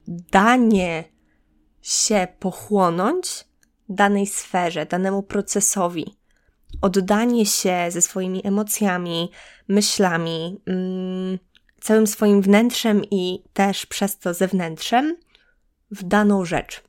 danie 0.09 1.05
się 1.83 2.29
pochłonąć 2.39 3.45
danej 3.89 4.27
sferze, 4.27 4.87
danemu 4.87 5.23
procesowi. 5.23 6.17
Oddanie 6.81 7.47
się 7.47 7.87
ze 7.89 8.03
swoimi 8.03 8.47
emocjami, 8.47 9.31
myślami, 9.69 10.61
mm, 10.67 11.39
całym 11.81 12.07
swoim 12.07 12.43
wnętrzem 12.43 13.03
i 13.11 13.43
też 13.53 13.87
przez 13.87 14.19
to 14.19 14.35
zewnętrzem 14.35 15.17
w 15.91 16.05
daną 16.05 16.45
rzecz. 16.45 16.83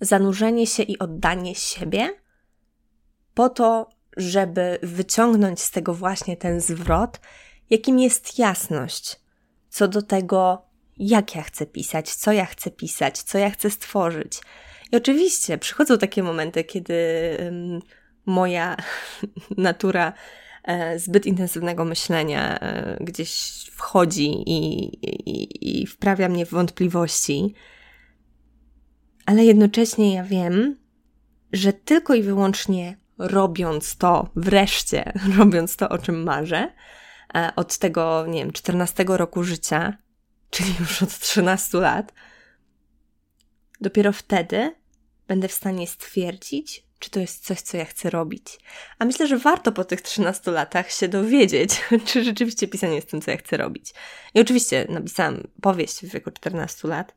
Zanurzenie 0.00 0.66
się 0.66 0.82
i 0.82 0.98
oddanie 0.98 1.54
siebie 1.54 2.10
po 3.34 3.48
to, 3.48 3.97
żeby 4.18 4.78
wyciągnąć 4.82 5.60
z 5.60 5.70
tego 5.70 5.94
właśnie 5.94 6.36
ten 6.36 6.60
zwrot, 6.60 7.20
jakim 7.70 7.98
jest 7.98 8.38
jasność 8.38 9.16
co 9.68 9.88
do 9.88 10.02
tego, 10.02 10.62
jak 10.96 11.34
ja 11.34 11.42
chcę 11.42 11.66
pisać, 11.66 12.14
co 12.14 12.32
ja 12.32 12.46
chcę 12.46 12.70
pisać, 12.70 13.22
co 13.22 13.38
ja 13.38 13.50
chcę 13.50 13.70
stworzyć. 13.70 14.40
I 14.92 14.96
oczywiście 14.96 15.58
przychodzą 15.58 15.98
takie 15.98 16.22
momenty, 16.22 16.64
kiedy 16.64 16.94
moja 18.26 18.76
natura 19.56 20.12
e, 20.64 20.98
zbyt 20.98 21.26
intensywnego 21.26 21.84
myślenia 21.84 22.58
e, 22.58 22.96
gdzieś 23.00 23.62
wchodzi 23.72 24.30
i, 24.46 24.84
i, 25.30 25.80
i 25.82 25.86
wprawia 25.86 26.28
mnie 26.28 26.46
w 26.46 26.50
wątpliwości, 26.50 27.54
ale 29.26 29.44
jednocześnie 29.44 30.14
ja 30.14 30.24
wiem, 30.24 30.76
że 31.52 31.72
tylko 31.72 32.14
i 32.14 32.22
wyłącznie 32.22 32.96
robiąc 33.18 33.96
to, 33.96 34.30
wreszcie 34.36 35.12
robiąc 35.38 35.76
to, 35.76 35.88
o 35.88 35.98
czym 35.98 36.22
marzę, 36.22 36.72
e, 37.34 37.52
od 37.56 37.78
tego, 37.78 38.26
nie 38.28 38.40
wiem, 38.40 38.52
14 38.52 39.04
roku 39.08 39.44
życia, 39.44 39.96
czyli 40.50 40.74
już 40.80 41.02
od 41.02 41.18
13 41.18 41.78
lat, 41.78 42.12
dopiero 43.80 44.12
wtedy 44.12 44.74
będę 45.28 45.48
w 45.48 45.52
stanie 45.52 45.86
stwierdzić, 45.86 46.88
czy 46.98 47.10
to 47.10 47.20
jest 47.20 47.44
coś, 47.44 47.60
co 47.60 47.76
ja 47.76 47.84
chcę 47.84 48.10
robić. 48.10 48.58
A 48.98 49.04
myślę, 49.04 49.26
że 49.26 49.38
warto 49.38 49.72
po 49.72 49.84
tych 49.84 50.02
13 50.02 50.50
latach 50.50 50.90
się 50.90 51.08
dowiedzieć, 51.08 51.80
czy 52.06 52.24
rzeczywiście 52.24 52.68
pisanie 52.68 52.94
jest 52.94 53.10
tym, 53.10 53.20
co 53.20 53.30
ja 53.30 53.36
chcę 53.36 53.56
robić. 53.56 53.94
I 54.34 54.40
oczywiście 54.40 54.86
napisałam 54.88 55.42
powieść 55.62 56.00
w 56.00 56.08
wieku 56.08 56.30
14 56.30 56.88
lat. 56.88 57.14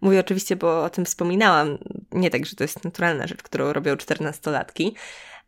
Mówię 0.00 0.20
oczywiście, 0.20 0.56
bo 0.56 0.84
o 0.84 0.90
tym 0.90 1.04
wspominałam. 1.04 1.78
Nie 2.12 2.30
tak, 2.30 2.46
że 2.46 2.56
to 2.56 2.64
jest 2.64 2.84
naturalna 2.84 3.26
rzecz, 3.26 3.42
którą 3.42 3.72
robią 3.72 3.94
14-latki, 3.94 4.92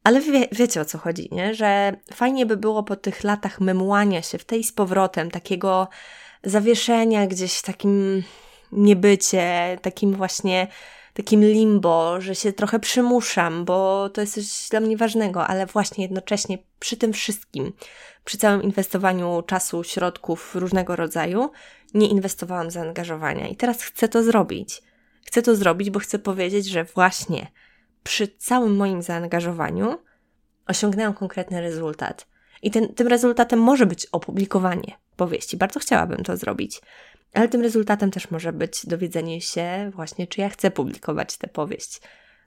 ale 0.05 0.21
wie, 0.21 0.49
wiecie 0.53 0.81
o 0.81 0.85
co 0.85 0.99
chodzi, 0.99 1.29
nie? 1.33 1.55
Że 1.55 1.97
fajnie 2.15 2.47
by 2.47 2.57
było 2.57 2.83
po 2.83 2.97
tych 2.97 3.25
latach 3.25 3.61
memłania 3.61 4.23
się 4.23 4.39
w 4.39 4.45
tej 4.45 4.65
z 4.65 4.73
powrotem, 4.73 5.31
takiego 5.31 5.89
zawieszenia 6.45 7.27
gdzieś, 7.27 7.63
takim 7.63 8.23
niebycie, 8.73 9.79
takim 9.83 10.15
właśnie 10.15 10.67
takim 11.17 11.41
limbo, 11.41 12.21
że 12.21 12.35
się 12.35 12.53
trochę 12.53 12.79
przymuszam, 12.81 13.65
bo 13.65 14.09
to 14.11 14.21
jest 14.21 14.35
coś 14.35 14.69
dla 14.71 14.81
mnie 14.81 14.97
ważnego, 14.97 15.47
ale 15.47 15.67
właśnie 15.67 16.05
jednocześnie 16.05 16.59
przy 16.79 16.97
tym 16.97 17.13
wszystkim, 17.13 17.73
przy 18.25 18.39
całym 18.39 18.63
inwestowaniu 18.63 19.43
czasu, 19.43 19.85
środków 19.85 20.55
różnego 20.55 20.97
rodzaju, 20.97 21.51
nie 21.95 22.09
inwestowałam 22.09 22.71
zaangażowania 22.71 23.49
i 23.49 23.57
teraz 23.57 23.83
chcę 23.83 24.09
to 24.09 24.23
zrobić. 24.23 24.83
Chcę 25.25 25.43
to 25.43 25.57
zrobić, 25.57 25.91
bo 25.91 25.99
chcę 25.99 26.19
powiedzieć, 26.19 26.67
że 26.67 26.85
właśnie 26.85 27.47
przy 28.03 28.29
całym 28.29 28.77
moim 28.77 29.03
zaangażowaniu 29.03 29.99
osiągnęłam 30.67 31.15
konkretny 31.15 31.61
rezultat. 31.61 32.27
I 32.63 32.71
ten, 32.71 32.95
tym 32.95 33.09
rezultatem 33.09 33.61
może 33.61 33.87
być 33.87 34.07
opublikowanie 34.07 34.93
powieści. 35.17 35.57
Bardzo 35.57 35.81
chciałabym 35.81 36.25
to 36.25 36.37
zrobić. 36.37 36.81
Ale 37.37 37.49
tym 37.49 37.61
rezultatem 37.61 38.11
też 38.11 38.31
może 38.31 38.53
być 38.53 38.87
dowiedzenie 38.87 39.41
się 39.41 39.91
właśnie, 39.95 40.27
czy 40.27 40.41
ja 40.41 40.49
chcę 40.49 40.71
publikować 40.71 41.37
tę 41.37 41.49
powieść. 41.49 42.01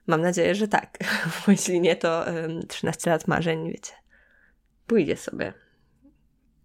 Mam 0.06 0.20
nadzieję, 0.20 0.54
że 0.54 0.68
tak, 0.68 0.98
bo 1.46 1.52
jeśli 1.52 1.80
nie, 1.80 1.96
to 1.96 2.24
13 2.68 3.10
lat 3.10 3.28
marzeń, 3.28 3.72
wiecie, 3.72 3.92
pójdzie 4.86 5.16
sobie 5.16 5.52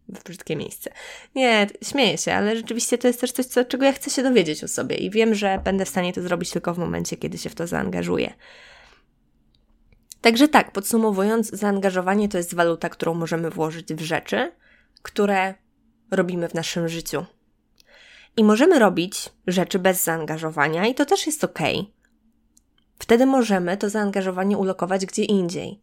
w 0.10 0.24
brzydkie 0.24 0.56
miejsce. 0.56 0.92
Nie, 1.36 1.68
śmieję 1.84 2.18
się, 2.18 2.34
ale 2.34 2.56
rzeczywiście 2.56 2.98
to 2.98 3.08
jest 3.08 3.22
też 3.22 3.32
coś, 3.32 3.46
co, 3.46 3.66
czego 3.66 3.86
ja 3.86 3.94
chcę 3.94 4.10
się 4.10 4.24
dowiedzieć 4.24 4.64
o 4.64 4.68
sobie 4.68 4.96
i 4.96 5.10
wiem, 5.10 5.36
że 5.36 5.62
będę 5.64 5.86
w 5.86 5.90
stanie 5.90 6.14
to 6.14 6.22
zrobić 6.22 6.52
tylko 6.52 6.74
w 6.74 6.78
momencie, 6.78 7.18
kiedy 7.18 7.38
się 7.38 7.50
w 7.50 7.56
to 7.56 7.68
zaangażuję. 7.68 8.34
Także 10.22 10.48
tak, 10.48 10.72
podsumowując, 10.72 11.50
zaangażowanie 11.50 12.30
to 12.30 12.38
jest 12.38 12.56
waluta, 12.56 12.90
którą 12.90 13.14
możemy 13.14 13.50
włożyć 13.50 13.94
w 13.94 14.02
rzeczy, 14.02 14.52
które 15.02 15.54
robimy 16.12 16.50
w 16.50 16.54
naszym 16.54 16.90
życiu. 16.90 17.26
I 18.38 18.44
możemy 18.44 18.80
robić 18.80 19.30
rzeczy 19.48 19.80
bez 19.80 20.04
zaangażowania, 20.04 20.88
i 20.88 20.96
to 20.96 21.06
też 21.06 21.28
jest 21.28 21.44
ok. 21.44 21.60
Wtedy 23.00 23.26
możemy 23.26 23.78
to 23.78 23.90
zaangażowanie 23.90 24.58
ulokować 24.58 25.06
gdzie 25.06 25.24
indziej 25.24 25.80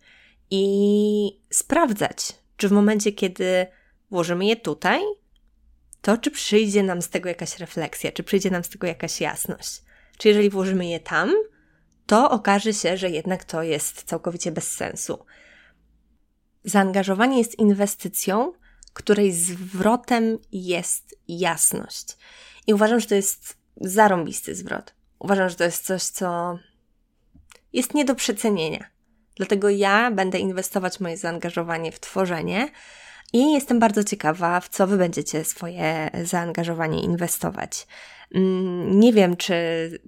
i 0.50 1.40
sprawdzać, 1.50 2.32
czy 2.56 2.68
w 2.68 2.72
momencie, 2.72 3.12
kiedy 3.12 3.66
włożymy 4.10 4.44
je 4.44 4.56
tutaj, 4.56 5.00
to 6.02 6.18
czy 6.18 6.30
przyjdzie 6.30 6.82
nam 6.82 7.02
z 7.02 7.08
tego 7.08 7.28
jakaś 7.28 7.58
refleksja, 7.58 8.12
czy 8.12 8.22
przyjdzie 8.22 8.50
nam 8.50 8.64
z 8.64 8.68
tego 8.68 8.86
jakaś 8.86 9.20
jasność. 9.20 9.82
Czy 10.18 10.28
jeżeli 10.28 10.50
włożymy 10.50 10.86
je 10.86 11.00
tam, 11.00 11.32
to 12.06 12.30
okaże 12.30 12.72
się, 12.72 12.96
że 12.96 13.10
jednak 13.10 13.44
to 13.44 13.62
jest 13.62 14.02
całkowicie 14.02 14.52
bez 14.52 14.70
sensu. 14.70 15.24
Zaangażowanie 16.64 17.38
jest 17.38 17.58
inwestycją, 17.58 18.52
której 18.92 19.32
zwrotem 19.32 20.38
jest 20.52 21.16
jasność. 21.28 22.16
I 22.66 22.74
uważam, 22.74 23.00
że 23.00 23.06
to 23.06 23.14
jest 23.14 23.56
zarąbisty 23.76 24.54
zwrot. 24.54 24.94
Uważam, 25.18 25.48
że 25.48 25.54
to 25.54 25.64
jest 25.64 25.84
coś, 25.84 26.02
co 26.02 26.58
jest 27.72 27.94
nie 27.94 28.04
do 28.04 28.14
przecenienia. 28.14 28.90
Dlatego 29.36 29.68
ja 29.70 30.10
będę 30.10 30.38
inwestować 30.38 31.00
moje 31.00 31.16
zaangażowanie 31.16 31.92
w 31.92 32.00
tworzenie 32.00 32.68
i 33.32 33.52
jestem 33.52 33.80
bardzo 33.80 34.04
ciekawa, 34.04 34.60
w 34.60 34.68
co 34.68 34.86
Wy 34.86 34.96
będziecie 34.96 35.44
swoje 35.44 36.10
zaangażowanie 36.24 37.02
inwestować. 37.02 37.86
Mm, 38.34 39.00
nie 39.00 39.12
wiem, 39.12 39.36
czy 39.36 39.54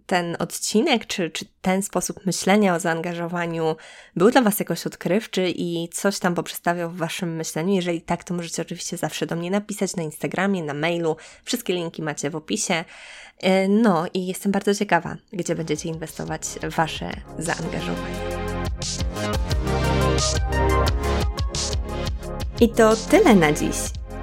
ten 0.07 0.37
odcinek, 0.39 1.07
czy, 1.07 1.31
czy 1.31 1.45
ten 1.63 1.83
sposób 1.83 2.27
myślenia 2.27 2.75
o 2.75 2.81
zaangażowaniu 2.81 3.77
był 4.17 4.31
dla 4.31 4.43
Was 4.43 4.59
jakoś 4.59 4.87
odkrywczy 4.87 5.53
i 5.57 5.89
coś 5.93 6.19
tam 6.19 6.35
poprzestawiał 6.35 6.91
w 6.91 6.97
Waszym 6.97 7.37
myśleniu. 7.37 7.75
Jeżeli 7.75 8.03
tak, 8.03 8.25
to 8.25 8.35
możecie 8.35 8.63
oczywiście 8.63 8.97
zawsze 8.97 9.27
do 9.27 9.37
mnie 9.37 9.51
napisać 9.51 9.97
na 9.97 10.03
Instagramie, 10.03 10.63
na 10.63 10.75
mailu. 10.75 11.17
Wszystkie 11.45 11.75
linki 11.75 12.03
macie 12.03 12.31
w 12.31 12.37
opisie. 12.37 12.85
E, 13.39 13.69
no 13.69 14.07
i 14.15 14.27
jestem 14.27 14.53
bardzo 14.53 14.75
ciekawa, 14.75 15.17
gdzie 15.33 15.55
będziecie 15.55 15.89
inwestować 15.89 16.43
Wasze 16.77 17.11
zaangażowanie. 17.39 18.35
I 22.61 22.69
to 22.69 22.97
tyle 23.11 23.35
na 23.35 23.53
dziś. 23.53 23.77